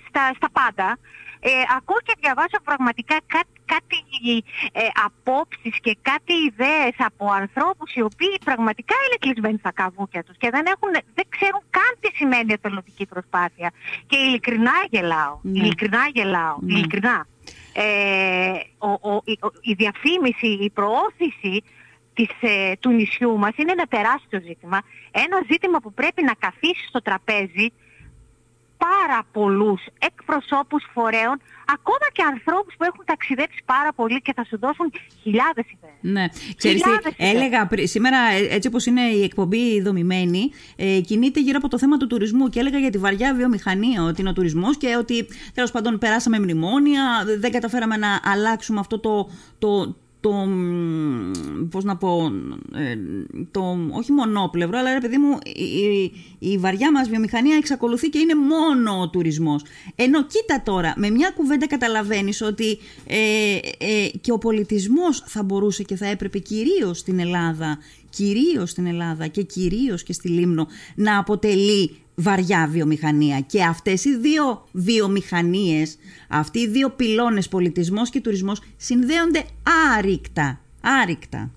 στα, 0.09 0.33
στα 0.37 0.49
πάντα. 0.59 0.99
Ε, 1.43 1.51
ακούω 1.77 2.01
και 2.07 2.15
διαβάζω 2.21 2.59
πραγματικά 2.65 3.17
κάτι, 3.27 3.55
κάτι 3.73 3.99
ε, 4.73 4.81
απόψεις 5.05 5.81
και 5.81 5.97
κάτι 6.03 6.33
ιδέες 6.49 6.95
από 6.99 7.31
ανθρώπους 7.43 7.95
οι 7.95 8.03
οποίοι 8.03 8.39
πραγματικά 8.45 8.95
είναι 9.05 9.19
κλεισμένοι 9.21 9.59
στα 9.59 9.73
καβούκια 9.73 10.23
τους 10.25 10.37
και 10.37 10.51
δεν, 10.51 10.65
έχουν, 10.67 10.91
δεν 11.15 11.27
ξέρουν 11.29 11.63
καν 11.71 11.93
τι 12.01 12.09
σημαίνει 12.17 12.53
εθελοντική 12.53 13.07
προσπάθεια. 13.07 13.71
Και 14.07 14.17
ειλικρινά 14.17 14.77
γελάω, 14.91 15.39
ναι. 15.43 15.59
ειλικρινά 15.59 16.03
γελάω, 16.13 16.57
ναι. 16.61 16.73
ειλικρινά. 16.73 17.27
Ε, 17.73 18.53
ο, 18.79 19.11
ο, 19.11 19.23
η, 19.25 19.39
η 19.61 19.73
διαφήμιση, 19.73 20.47
η 20.47 20.71
προώθηση 20.71 21.63
της, 22.15 22.29
ε, 22.41 22.73
του 22.81 22.91
νησιού 22.91 23.39
μας 23.39 23.53
είναι 23.57 23.73
ένα 23.73 23.87
τεράστιο 23.87 24.41
ζήτημα. 24.41 24.83
Ένα 25.11 25.43
ζήτημα 25.51 25.81
που 25.81 25.93
πρέπει 25.93 26.23
να 26.23 26.35
καθίσει 26.39 26.87
στο 26.89 27.03
τραπέζι 27.03 27.73
πάρα 28.87 29.21
πολλούς 29.33 29.81
εκπροσώπους 29.99 30.83
φορέων, 30.93 31.37
ακόμα 31.77 32.07
και 32.13 32.23
ανθρώπους 32.33 32.75
που 32.79 32.85
έχουν 32.85 33.05
ταξιδέψει 33.05 33.61
πάρα 33.65 33.93
πολύ 33.93 34.21
και 34.21 34.33
θα 34.37 34.45
σου 34.45 34.59
δώσουν 34.59 34.93
χιλιάδες 35.23 35.65
ιδέες. 35.75 35.99
Ναι, 36.01 36.25
ξέρεις 36.57 36.83
τι, 36.83 36.91
έλεγα 37.17 37.69
σήμερα 37.83 38.19
ε, 38.19 38.55
έτσι 38.55 38.69
όπως 38.69 38.87
είναι 38.87 39.01
η 39.01 39.23
εκπομπή 39.23 39.81
δομημένη, 39.81 40.51
ε, 40.77 41.01
κινείται 41.01 41.41
γύρω 41.41 41.59
από 41.59 41.69
το 41.69 41.79
θέμα 41.79 41.97
του 41.97 42.07
τουρισμού 42.07 42.49
και 42.49 42.61
έλεγα 42.61 42.79
για 42.79 42.91
τη 42.91 42.99
βαριά 42.99 43.35
βιομηχανία 43.35 44.03
ότι 44.03 44.21
είναι 44.21 44.31
ο 44.31 44.33
τουρισμός 44.33 44.77
και 44.77 44.97
ότι 44.99 45.27
τέλος 45.55 45.71
πάντων 45.71 45.99
περάσαμε 45.99 46.39
μνημόνια, 46.39 47.03
δεν 47.39 47.53
καταφέραμε 47.53 47.97
να 47.97 48.21
αλλάξουμε 48.25 48.81
αυτό 48.81 48.99
το, 48.99 49.31
το, 49.59 49.97
το, 50.21 50.49
πώς 51.71 51.85
να 51.85 51.97
πω, 51.97 52.33
ε, 52.75 52.97
το, 53.51 53.79
όχι 53.91 54.13
μονόπλευρο, 54.13 54.79
αλλά 54.79 54.93
ρε 54.93 55.01
παιδί 55.01 55.17
μου, 55.17 55.39
η, 55.55 56.13
η, 56.39 56.59
βαριά 56.59 56.93
μας 56.93 57.09
βιομηχανία 57.09 57.57
εξακολουθεί 57.57 58.09
και 58.09 58.19
είναι 58.19 58.35
μόνο 58.35 59.01
ο 59.01 59.09
τουρισμός. 59.09 59.63
Ενώ 59.95 60.27
κοίτα 60.27 60.63
τώρα, 60.65 60.95
με 60.97 61.11
μια 61.11 61.31
κουβέντα 61.37 61.67
καταλαβαίνεις 61.67 62.43
ότι 62.43 62.79
ε, 63.07 63.59
ε, 63.79 64.09
και 64.21 64.33
ο 64.33 64.39
πολιτισμός 64.39 65.23
θα 65.27 65.43
μπορούσε 65.43 65.83
και 65.83 65.97
θα 65.97 66.07
έπρεπε 66.07 66.39
κυρίως 66.39 66.99
στην 66.99 67.19
Ελλάδα, 67.19 67.79
κυρίως 68.11 68.71
στην 68.71 68.87
Ελλάδα 68.87 69.27
και 69.27 69.43
κυρίως 69.43 70.03
και 70.03 70.13
στη 70.13 70.29
Λίμνο 70.29 70.67
να 70.95 71.19
αποτελεί 71.19 71.97
βαριά 72.21 72.69
βιομηχανία. 72.71 73.41
Και 73.41 73.65
αυτές 73.65 74.05
οι 74.05 74.17
δύο 74.17 74.65
βιομηχανίες, 74.73 75.99
αυτοί 76.29 76.59
οι 76.59 76.69
δύο 76.69 76.91
πυλώνες 76.91 77.49
πολιτισμός 77.49 78.11
και 78.11 78.21
τουρισμός 78.21 78.63
συνδέονται 78.77 79.45
άρρηκτα. 79.95 80.61
άρρηκτα. 80.81 81.51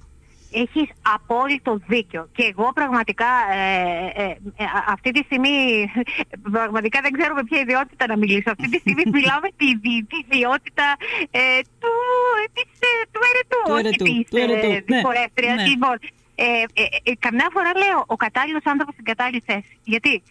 Έχεις 0.55 0.89
απόλυτο 1.01 1.79
δίκιο. 1.87 2.29
Και 2.35 2.43
εγώ 2.57 2.71
πραγματικά 2.73 3.25
ε, 3.53 4.21
ε, 4.23 4.25
ε, 4.25 4.65
αυτή 4.87 5.11
τη 5.11 5.23
στιγμή, 5.23 5.55
πραγματικά 6.57 6.99
δεν 7.01 7.11
ξέρω 7.11 7.33
με 7.35 7.43
ποια 7.43 7.59
ιδιότητα 7.59 8.07
να 8.07 8.17
μιλήσω. 8.17 8.51
Αυτή 8.51 8.69
τη 8.69 8.77
στιγμή 8.77 9.03
μιλάω 9.17 9.39
με 9.41 9.49
τη, 9.55 9.79
τη 9.79 10.17
ιδιότητα 10.25 10.87
του, 11.79 11.93
της, 12.53 12.65
του 13.11 13.19
ερετού, 13.29 13.61
του 13.65 13.75
ερετού, 13.77 14.05
όχι 14.07 14.23
της, 14.23 14.31
ναι, 14.31 15.53
ναι. 15.55 16.21
Λοιπόν, 16.37 17.17
καμιά 17.19 17.49
φορά 17.53 17.71
λέω 17.77 18.03
ο 18.07 18.15
κατάλληλος 18.15 18.65
άνθρωπος 18.65 18.93
στην 18.93 19.05
κατάλληλη 19.05 19.43
θέση. 19.45 19.79
Γιατί 19.83 20.23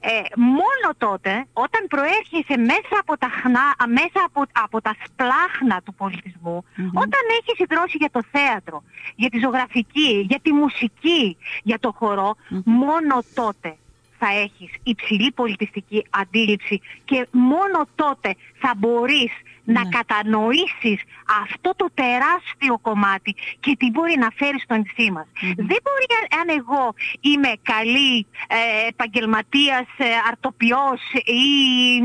ε, 0.00 0.10
μόνο 0.36 0.88
τότε 0.98 1.46
όταν 1.52 1.86
προέρχεσαι 1.88 2.56
μέσα 2.56 2.94
από 3.00 3.18
τα, 3.18 3.28
χνά, 3.28 3.66
μέσα 3.88 4.20
από, 4.24 4.42
από 4.52 4.80
τα 4.80 4.96
σπλάχνα 5.04 5.82
του 5.84 5.94
πολιτισμου 5.94 6.64
όταν 6.94 7.22
έχεις 7.40 7.58
ιδρώσει 7.58 7.96
για 7.96 8.10
το 8.10 8.20
θέατρο, 8.30 8.82
για 9.16 9.30
τη 9.30 9.38
ζωγραφική, 9.38 10.26
για 10.28 10.38
τη 10.42 10.52
μουσική, 10.52 11.36
για 11.62 11.78
το 11.78 11.92
χορό, 11.98 12.36
μόνο 12.64 13.22
τότε 13.34 13.76
θα 14.18 14.26
έχεις 14.26 14.70
υψηλή 14.82 15.32
πολιτιστική 15.32 16.06
αντίληψη 16.10 16.80
και 17.04 17.26
μόνο 17.30 17.88
τότε 17.94 18.34
θα 18.58 18.74
μπορείς 18.76 19.32
να 19.74 19.82
ναι. 19.84 19.88
κατανοήσεις 19.96 21.00
αυτό 21.42 21.70
το 21.76 21.86
τεράστιο 21.94 22.78
κομμάτι 22.88 23.34
και 23.60 23.76
τι 23.78 23.86
μπορεί 23.90 24.14
να 24.18 24.28
φέρει 24.38 24.60
στο 24.60 24.74
νησί 24.74 25.10
μας. 25.16 25.26
Δεν 25.70 25.80
μπορεί 25.84 26.06
αν 26.40 26.48
εγώ 26.60 26.84
είμαι 27.20 27.52
καλή 27.62 28.26
ε, 28.48 28.88
επαγγελματίας, 28.88 29.86
ε, 29.96 30.04
αρτοπιός 30.28 31.00
ή 31.24 31.44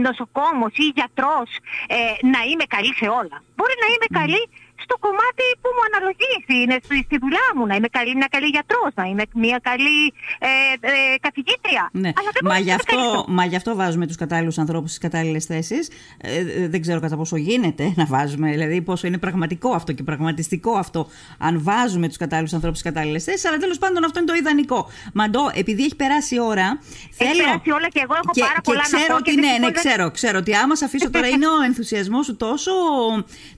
νοσοκόμος 0.05 0.73
ή 0.75 0.85
γιατρός 0.97 1.49
ε, 1.87 1.97
να 2.33 2.39
είμαι 2.49 2.65
καλή 2.75 2.93
σε 3.01 3.07
όλα. 3.19 3.37
Μπορεί 3.55 3.75
να 3.83 3.87
είμαι 3.93 4.09
καλή 4.19 4.43
στο 4.85 4.97
κομμάτι 4.99 5.45
που 5.61 5.69
μου 5.75 5.83
αναλογεί, 5.89 6.35
είναι 6.61 6.77
στη, 6.83 6.95
στη 7.07 7.17
δουλειά 7.17 7.47
μου, 7.55 7.65
να 7.65 7.75
είμαι 7.75 7.87
καλή, 7.87 8.15
μια 8.15 8.27
καλή 8.31 8.47
γιατρός, 8.47 8.91
να 8.95 9.03
είμαι 9.03 9.23
μια 9.33 9.59
καλή 9.69 10.13
ε, 10.39 10.47
ε, 10.79 11.17
καθηγήτρια. 11.21 11.89
Ναι. 11.91 12.11
Αλλά 12.17 12.29
δεν 12.33 12.41
μα, 12.43 12.57
γι 12.57 12.71
αυτό, 12.71 13.25
μα 13.27 13.45
γι' 13.45 13.55
αυτό 13.55 13.75
βάζουμε 13.75 14.07
τους 14.07 14.15
κατάλληλους 14.15 14.57
ανθρώπους 14.57 14.89
στις 14.89 15.01
κατάλληλες 15.01 15.45
θέσεις. 15.45 15.89
Ε, 16.21 16.37
ε, 16.37 16.67
δεν 16.67 16.81
ξέρω 16.81 16.99
κατά 16.99 17.15
πόσο 17.17 17.35
γίνεται 17.35 17.93
να 17.95 18.05
βάζουμε, 18.05 18.49
δηλαδή 18.51 18.81
πόσο 18.81 19.07
είναι 19.07 19.17
πραγματικό 19.17 19.69
αυτό 19.73 19.91
και 19.91 20.03
πραγματιστικό 20.03 20.71
αυτό, 20.71 21.07
αν 21.37 21.63
βάζουμε 21.63 22.07
τους 22.07 22.17
κατάλληλους 22.17 22.53
ανθρώπους 22.53 22.79
στις 22.79 22.91
κατάλληλες 22.91 23.23
θέσεις, 23.23 23.45
αλλά 23.45 23.57
τέλος 23.57 23.77
πάντων 23.77 24.03
αυτό 24.03 24.19
είναι 24.19 24.27
το 24.27 24.35
ιδανικό. 24.35 24.89
Μαντώ, 25.13 25.51
επειδή 25.53 25.83
έχει 25.83 25.95
περάσει 25.95 26.35
η 26.35 26.39
ώρα, 26.39 26.79
έχει 27.19 27.29
θέλω... 27.29 27.43
περάσει 27.43 27.71
όλα 27.71 27.87
και 27.87 28.01
εγώ 28.03 28.13
έχω 28.13 28.31
και, 28.33 28.41
πάρα 28.41 28.53
και 28.53 28.61
πολλά 28.61 28.81
ξέρω 28.81 29.01
να 29.01 29.07
πω. 29.07 29.15
Ότι, 29.15 29.35
ναι, 29.35 29.57
ναι, 29.59 29.71
ξέρω, 29.71 30.11
ξέρω 30.11 30.37
ότι 30.37 30.55
άμα 30.55 30.75
σε 30.75 30.85
αφήσω 30.85 31.09
τώρα 31.09 31.27
είναι 31.27 31.47
ο 31.47 31.61
ενθουσιασμός 31.65 32.25
σου 32.25 32.35
τόσο, 32.35 32.71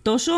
τόσο 0.02 0.34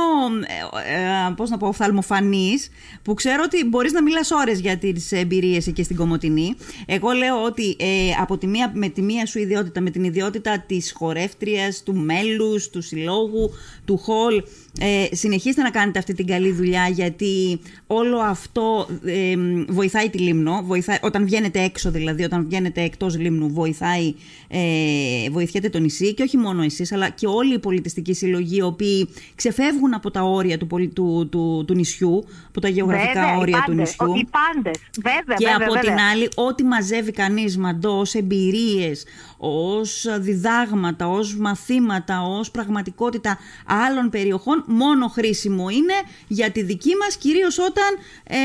ε, 0.74 1.34
πώς 1.36 1.50
να 1.50 1.58
πω, 1.58 1.68
οφθαλμοφανής, 1.68 2.70
που 3.02 3.14
ξέρω 3.14 3.44
ότι 3.46 3.66
μπορείς 3.66 3.92
να 3.92 4.02
μιλάς 4.02 4.32
ώρες 4.32 4.60
για 4.60 4.78
τις 4.78 5.12
εμπειρίες 5.12 5.68
εκεί 5.68 5.84
στην 5.84 5.96
Κομωτινή. 5.96 6.56
Εγώ 6.86 7.12
λέω 7.12 7.44
ότι 7.44 7.76
ε, 7.80 8.12
από 8.22 8.38
τη 8.38 8.48
μία, 8.48 8.72
με 8.76 8.90
τη 8.90 9.02
μία 9.02 9.26
σου 9.26 9.40
ιδιότητα, 9.40 9.82
με 9.82 9.90
την 9.90 10.04
ιδιότητα 10.04 10.64
της 10.68 10.94
χορεύτριας, 10.96 11.84
του 11.84 11.96
μέλους, 11.96 12.70
του 12.70 12.82
συλλόγου, 12.82 13.52
του 13.86 13.98
χολ, 13.98 14.44
ε, 14.80 15.16
συνεχίστε 15.16 15.62
να 15.62 15.70
κάνετε 15.70 16.00
αυτή 16.00 16.14
την 16.14 16.28
καλή 16.28 16.52
δουλειά 16.52 16.88
γιατί 16.88 17.60
όλο 17.88 18.18
αυτό 18.18 18.88
ε, 19.06 19.36
βοηθάει 19.68 20.10
τη 20.10 20.18
Λίμνο, 20.18 20.62
βοηθάει, 20.66 20.98
όταν 21.02 21.26
βγαίνετε 21.26 21.64
έξω 21.64 21.92
δηλαδή, 21.92 22.24
όταν 22.24 22.46
βγαίνετε 22.46 22.82
εκτός 22.82 23.18
Λίμνου 23.18 23.50
βοηθάει, 23.50 24.14
ε, 24.48 25.30
βοηθιέται 25.32 25.70
το 25.70 25.80
νησί 25.80 26.14
και 26.14 26.24
όχι 26.24 26.38
μόνο 26.38 26.62
εσείς 26.64 26.92
αλλά 26.92 27.10
και 27.10 27.28
όλοι 27.28 27.54
οι 27.54 27.60
πολιτιστικοί 27.60 28.14
συλλογοί 28.14 28.58
οι 28.58 28.62
οποίοι 28.62 29.10
ξεφεύγουν 29.36 29.94
από 29.94 30.12
τα 30.12 30.22
όρια 30.22 30.57
του, 30.58 30.68
του, 30.94 31.28
του, 31.32 31.64
του 31.68 31.74
νησιού, 31.74 32.24
από 32.48 32.62
τα 32.62 32.68
γεωγραφικά 32.68 33.22
βέβαια, 33.22 33.38
όρια 33.38 33.58
πάντες, 33.58 33.96
του 33.96 34.06
νησιού. 34.06 34.16
Οι 34.16 34.28
πάντες, 34.32 34.80
βέβαια, 35.04 35.36
και 35.38 35.46
βέβαια, 35.46 35.56
από 35.56 35.74
βέβαια. 35.74 35.94
την 35.94 36.04
άλλη 36.04 36.30
ό,τι 36.36 36.64
μαζεύει 36.64 37.12
κανείς 37.12 37.58
μαντό 37.58 38.00
ως 38.00 38.14
εμπειρίες, 38.14 39.06
ως 39.38 40.06
διδάγματα, 40.20 41.08
ως 41.08 41.36
μαθήματα, 41.36 42.22
ως 42.22 42.52
πραγματικότητα 42.52 43.38
άλλων 43.66 44.10
περιοχών 44.10 44.64
μόνο 44.68 45.08
χρήσιμο 45.08 45.70
είναι 45.70 45.94
για 46.28 46.52
τη 46.52 46.62
δική 46.62 46.96
μας 47.02 47.16
κυρίως 47.18 47.60
όταν 47.60 47.98
ε, 48.24 48.38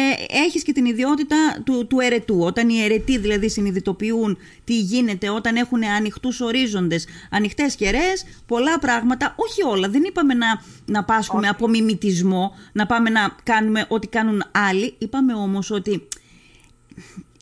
έχεις 0.44 0.62
και 0.62 0.72
την 0.72 0.85
ιδιότητα 0.85 1.37
του, 1.64 1.87
του 1.87 2.01
ερετού. 2.01 2.38
Όταν 2.40 2.68
οι 2.68 2.83
ερετοί 2.83 3.18
δηλαδή 3.18 3.48
συνειδητοποιούν 3.48 4.38
τι 4.64 4.81
γίνεται, 4.81 5.31
όταν 5.31 5.57
έχουν 5.57 5.85
ανοιχτούς 5.85 6.40
ορίζοντες, 6.40 7.07
ανοιχτές 7.31 7.75
κεραίες, 7.75 8.25
πολλά 8.46 8.79
πράγματα, 8.79 9.35
όχι 9.37 9.64
όλα, 9.64 9.88
δεν 9.88 10.03
είπαμε 10.03 10.35
να, 10.35 10.46
να 10.85 11.05
πάσχουμε 11.05 11.48
από 11.48 11.68
μιμητισμό, 11.68 12.55
να 12.72 12.87
πάμε 12.87 13.11
να 13.11 13.37
κάνουμε 13.42 13.87
ό,τι 13.88 14.07
κάνουν 14.07 14.42
άλλοι, 14.53 14.94
είπαμε 14.98 15.35
όμως 15.35 15.70
ότι 15.70 16.09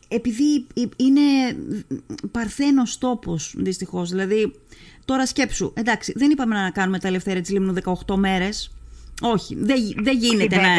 επειδή 0.09 0.66
είναι 0.96 1.20
παρθένος 2.30 2.98
τόπος 2.98 3.54
δυστυχώς, 3.56 4.11
δηλαδή 4.11 4.61
τώρα 5.04 5.26
σκέψου, 5.26 5.72
εντάξει 5.76 6.12
δεν 6.16 6.30
είπαμε 6.30 6.54
να 6.54 6.70
κάνουμε 6.70 6.98
τα 6.98 7.09
ελευθερία 7.09 7.40
της 7.40 7.50
Λίμνου 7.50 7.74
18 8.06 8.14
μέρες, 8.16 8.70
όχι, 9.20 9.56
δεν, 9.59 9.76
δεν 9.96 10.16
γίνεται 10.16 10.56
βέβαια, 10.56 10.74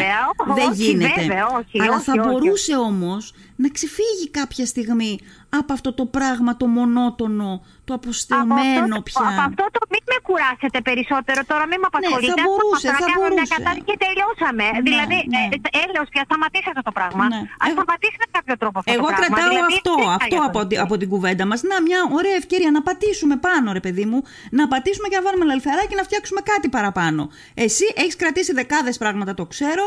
να. 0.46 0.54
Δεν 0.54 0.70
όχι, 0.70 0.82
γίνεται. 0.82 1.20
Βέβαια, 1.20 1.46
όχι, 1.46 1.80
Αλλά 1.80 1.96
όχι, 1.96 2.04
θα 2.04 2.12
όχι, 2.12 2.28
μπορούσε 2.28 2.76
όμως 2.76 3.34
να 3.62 3.68
ξεφύγει 3.76 4.26
κάποια 4.40 4.66
στιγμή 4.72 5.12
από 5.60 5.70
αυτό 5.78 5.90
το 5.98 6.04
πράγμα 6.16 6.50
το 6.60 6.66
μονότονο, 6.76 7.50
το 7.88 7.92
αποστεωμένο 8.00 8.94
από 8.96 9.02
πια. 9.08 9.20
Από 9.32 9.40
αυτό 9.48 9.64
το 9.76 9.80
μην 9.92 10.02
με 10.12 10.18
κουράσετε 10.28 10.78
περισσότερο 10.88 11.40
τώρα, 11.50 11.64
μην 11.70 11.78
με 11.82 11.88
απασχολείτε. 11.92 12.32
Ναι, 12.32 12.40
θα 12.42 12.46
μπορούσε, 12.48 12.86
θα 12.94 13.00
να 13.04 13.08
μπορούσε. 13.14 13.34
μια 13.40 13.46
κατάσταση 13.54 13.80
και 13.88 13.96
τελειώσαμε. 14.04 14.64
Ναι, 14.74 14.80
δηλαδή, 14.88 15.18
ναι. 15.34 15.42
ε, 15.54 15.82
έλεος 15.84 16.06
πια, 16.12 16.22
σταματήστε 16.28 16.70
αυτό 16.74 16.84
το 16.90 16.94
πράγμα. 16.98 17.24
Ναι. 17.32 17.40
Ας 17.64 17.68
Εγώ- 17.70 17.76
σταματήσει 17.78 18.16
με 18.22 18.28
κάποιο 18.36 18.54
τρόπο 18.62 18.76
αυτό 18.80 18.90
Εγώ 18.96 19.06
το 19.06 19.12
πράγμα. 19.12 19.26
κρατάω 19.30 19.50
δηλαδή, 19.52 19.74
αυτό, 19.78 19.92
τι 20.00 20.04
αυτό 20.20 20.36
θα 20.40 20.46
από, 20.50 20.58
γίνει. 20.62 20.70
τη- 20.70 20.78
από 20.84 20.94
την 21.00 21.08
κουβέντα 21.12 21.44
μας. 21.50 21.58
Να, 21.70 21.74
μια 21.88 22.00
ωραία 22.18 22.36
ευκαιρία 22.42 22.70
να 22.76 22.80
πατήσουμε 22.88 23.34
πάνω, 23.46 23.66
ρε 23.78 23.82
παιδί 23.86 24.04
μου, 24.10 24.18
να 24.58 24.64
πατήσουμε 24.72 25.06
και 25.10 25.16
να 25.20 25.22
βάλουμε 25.26 25.44
ένα 25.48 25.54
λιθαράκι 25.58 25.94
να 26.00 26.04
φτιάξουμε 26.08 26.40
κάτι 26.52 26.66
παραπάνω. 26.76 27.22
Εσύ 27.64 27.86
έχεις 28.02 28.16
κρατήσει 28.22 28.50
δεκάδες 28.60 28.96
πράγματα, 29.02 29.32
το 29.40 29.44
ξέρω, 29.54 29.84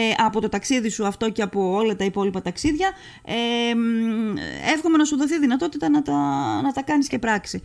ε, 0.00 0.02
από 0.28 0.36
το 0.44 0.48
ταξίδι 0.54 0.88
σου 0.96 1.02
αυτό 1.12 1.24
και 1.36 1.42
από 1.48 1.60
όλα 1.80 1.94
τα 2.00 2.04
υπόλοιπα 2.10 2.40
ταξίδια. 2.48 2.88
Ε, 3.24 3.74
μ, 3.74 4.36
εύχομαι 4.74 4.96
να 4.96 5.04
σου 5.04 5.16
δοθεί 5.16 5.38
δυνατότητα 5.38 5.88
να 5.88 6.02
τα, 6.02 6.12
να 6.62 6.72
τα 6.72 6.82
κάνεις 6.82 7.08
και 7.08 7.18
πράξη. 7.18 7.62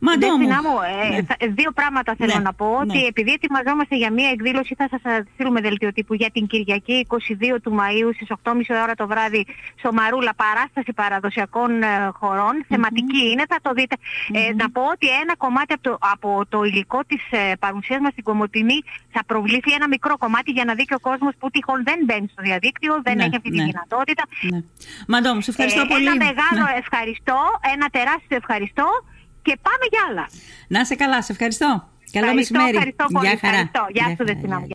Μαντώ 0.00 0.26
μου. 0.26 0.36
Δέσποινα 0.36 0.62
μου, 0.62 0.76
ε, 1.04 1.08
Ναι. 1.08 1.22
θα- 1.22 1.36
δύο 1.58 1.70
πράγματα 1.72 2.14
θέλω 2.18 2.32
Ναι, 2.36 2.40
να 2.40 2.52
πω. 2.52 2.66
Ότι 2.84 2.98
ναι. 2.98 3.06
επειδή 3.06 3.32
ετοιμαζόμαστε 3.32 3.96
για 3.96 4.10
μία 4.12 4.30
εκδήλωση, 4.30 4.74
θα 4.74 4.86
σας 4.90 5.02
ε, 5.04 5.24
στείλουμε 5.34 5.60
δελτίο 5.60 5.92
τύπου 5.92 6.14
για 6.14 6.30
την 6.30 6.46
Κυριακή 6.46 6.92
22 7.08 7.60
του 7.62 7.70
Μαΐου 7.78 8.10
στις 8.14 8.28
8.30 8.30 8.82
ώρα 8.82 8.94
το 8.94 9.06
βράδυ 9.06 9.46
στο 9.78 9.92
Μαρούλα, 9.92 10.32
παράσταση 10.34 10.92
παραδοσιακών 10.92 11.82
ε, 11.82 12.10
χωρών. 12.20 12.54
Θεματική 12.68 13.22
είναι, 13.30 13.44
θα 13.48 13.58
το 13.62 13.70
δείτε. 13.72 13.96
Ε, 14.32 14.52
να 14.54 14.70
πω 14.70 14.82
ότι 14.94 15.06
ένα 15.22 15.36
κομμάτι 15.36 15.72
από 15.72 15.82
το, 15.82 15.98
από 16.14 16.42
το 16.48 16.62
υλικό 16.64 17.00
της 17.06 17.22
ε, 17.30 17.52
παρουσίας 17.58 18.00
μας 18.00 18.12
στην 18.12 18.24
Κομωτινή 18.24 18.78
θα 19.10 19.24
προβλήθει 19.26 19.72
ένα 19.72 19.88
μικρό 19.88 20.16
κομμάτι 20.18 20.50
για 20.50 20.64
να 20.64 20.74
δει 20.74 20.84
και 20.84 20.94
ο 20.94 21.00
κόσμος 21.00 21.32
που 21.38 21.50
τυχόν 21.50 21.82
δεν 21.84 21.98
μπαίνει 22.06 22.28
στο 22.32 22.42
διαδίκτυο, 22.42 23.00
δεν 23.02 23.16
Ναι, 23.16 23.24
έχει 23.24 23.36
αυτή 23.36 23.50
τη 23.50 23.56
ναι. 23.56 23.64
δυνατότητα. 23.64 24.22
Ναι. 24.40 24.58
Μαντώ 25.08 25.34
μου, 25.34 25.40
σε 25.40 25.50
ευχαριστώ 25.50 25.80
Ε, 25.80 25.84
πολύ. 25.88 26.06
Ένα 26.06 26.16
μεγάλο 26.16 26.64
Ναι. 26.72 26.78
ευχαριστώ, 26.82 27.38
ένα 27.74 27.86
τεράστιο 27.96 28.36
ευχαριστώ 28.42 28.86
και 29.42 29.56
πάμε 29.62 29.84
για 29.90 30.00
άλλα. 30.08 30.28
Να 30.68 30.80
είσαι 30.80 30.94
καλά, 30.94 31.22
σε 31.22 31.32
ευχαριστώ. 31.32 31.88
Καλό 32.12 32.26
Ευχαριστώ, 32.26 32.54
μεσημέρι. 32.58 32.76
ευχαριστώ 32.76 33.04
πολύ. 33.12 33.26
Γεια 33.26 33.38
χαρά. 33.40 33.52
Ευχαριστώ. 33.56 33.86
Γεια 33.96 34.06
σου, 34.08 34.16
χαρά, 34.16 34.24
Δεσπινά 34.32 34.54
μου. 34.58 34.60
γεια. 34.60 34.68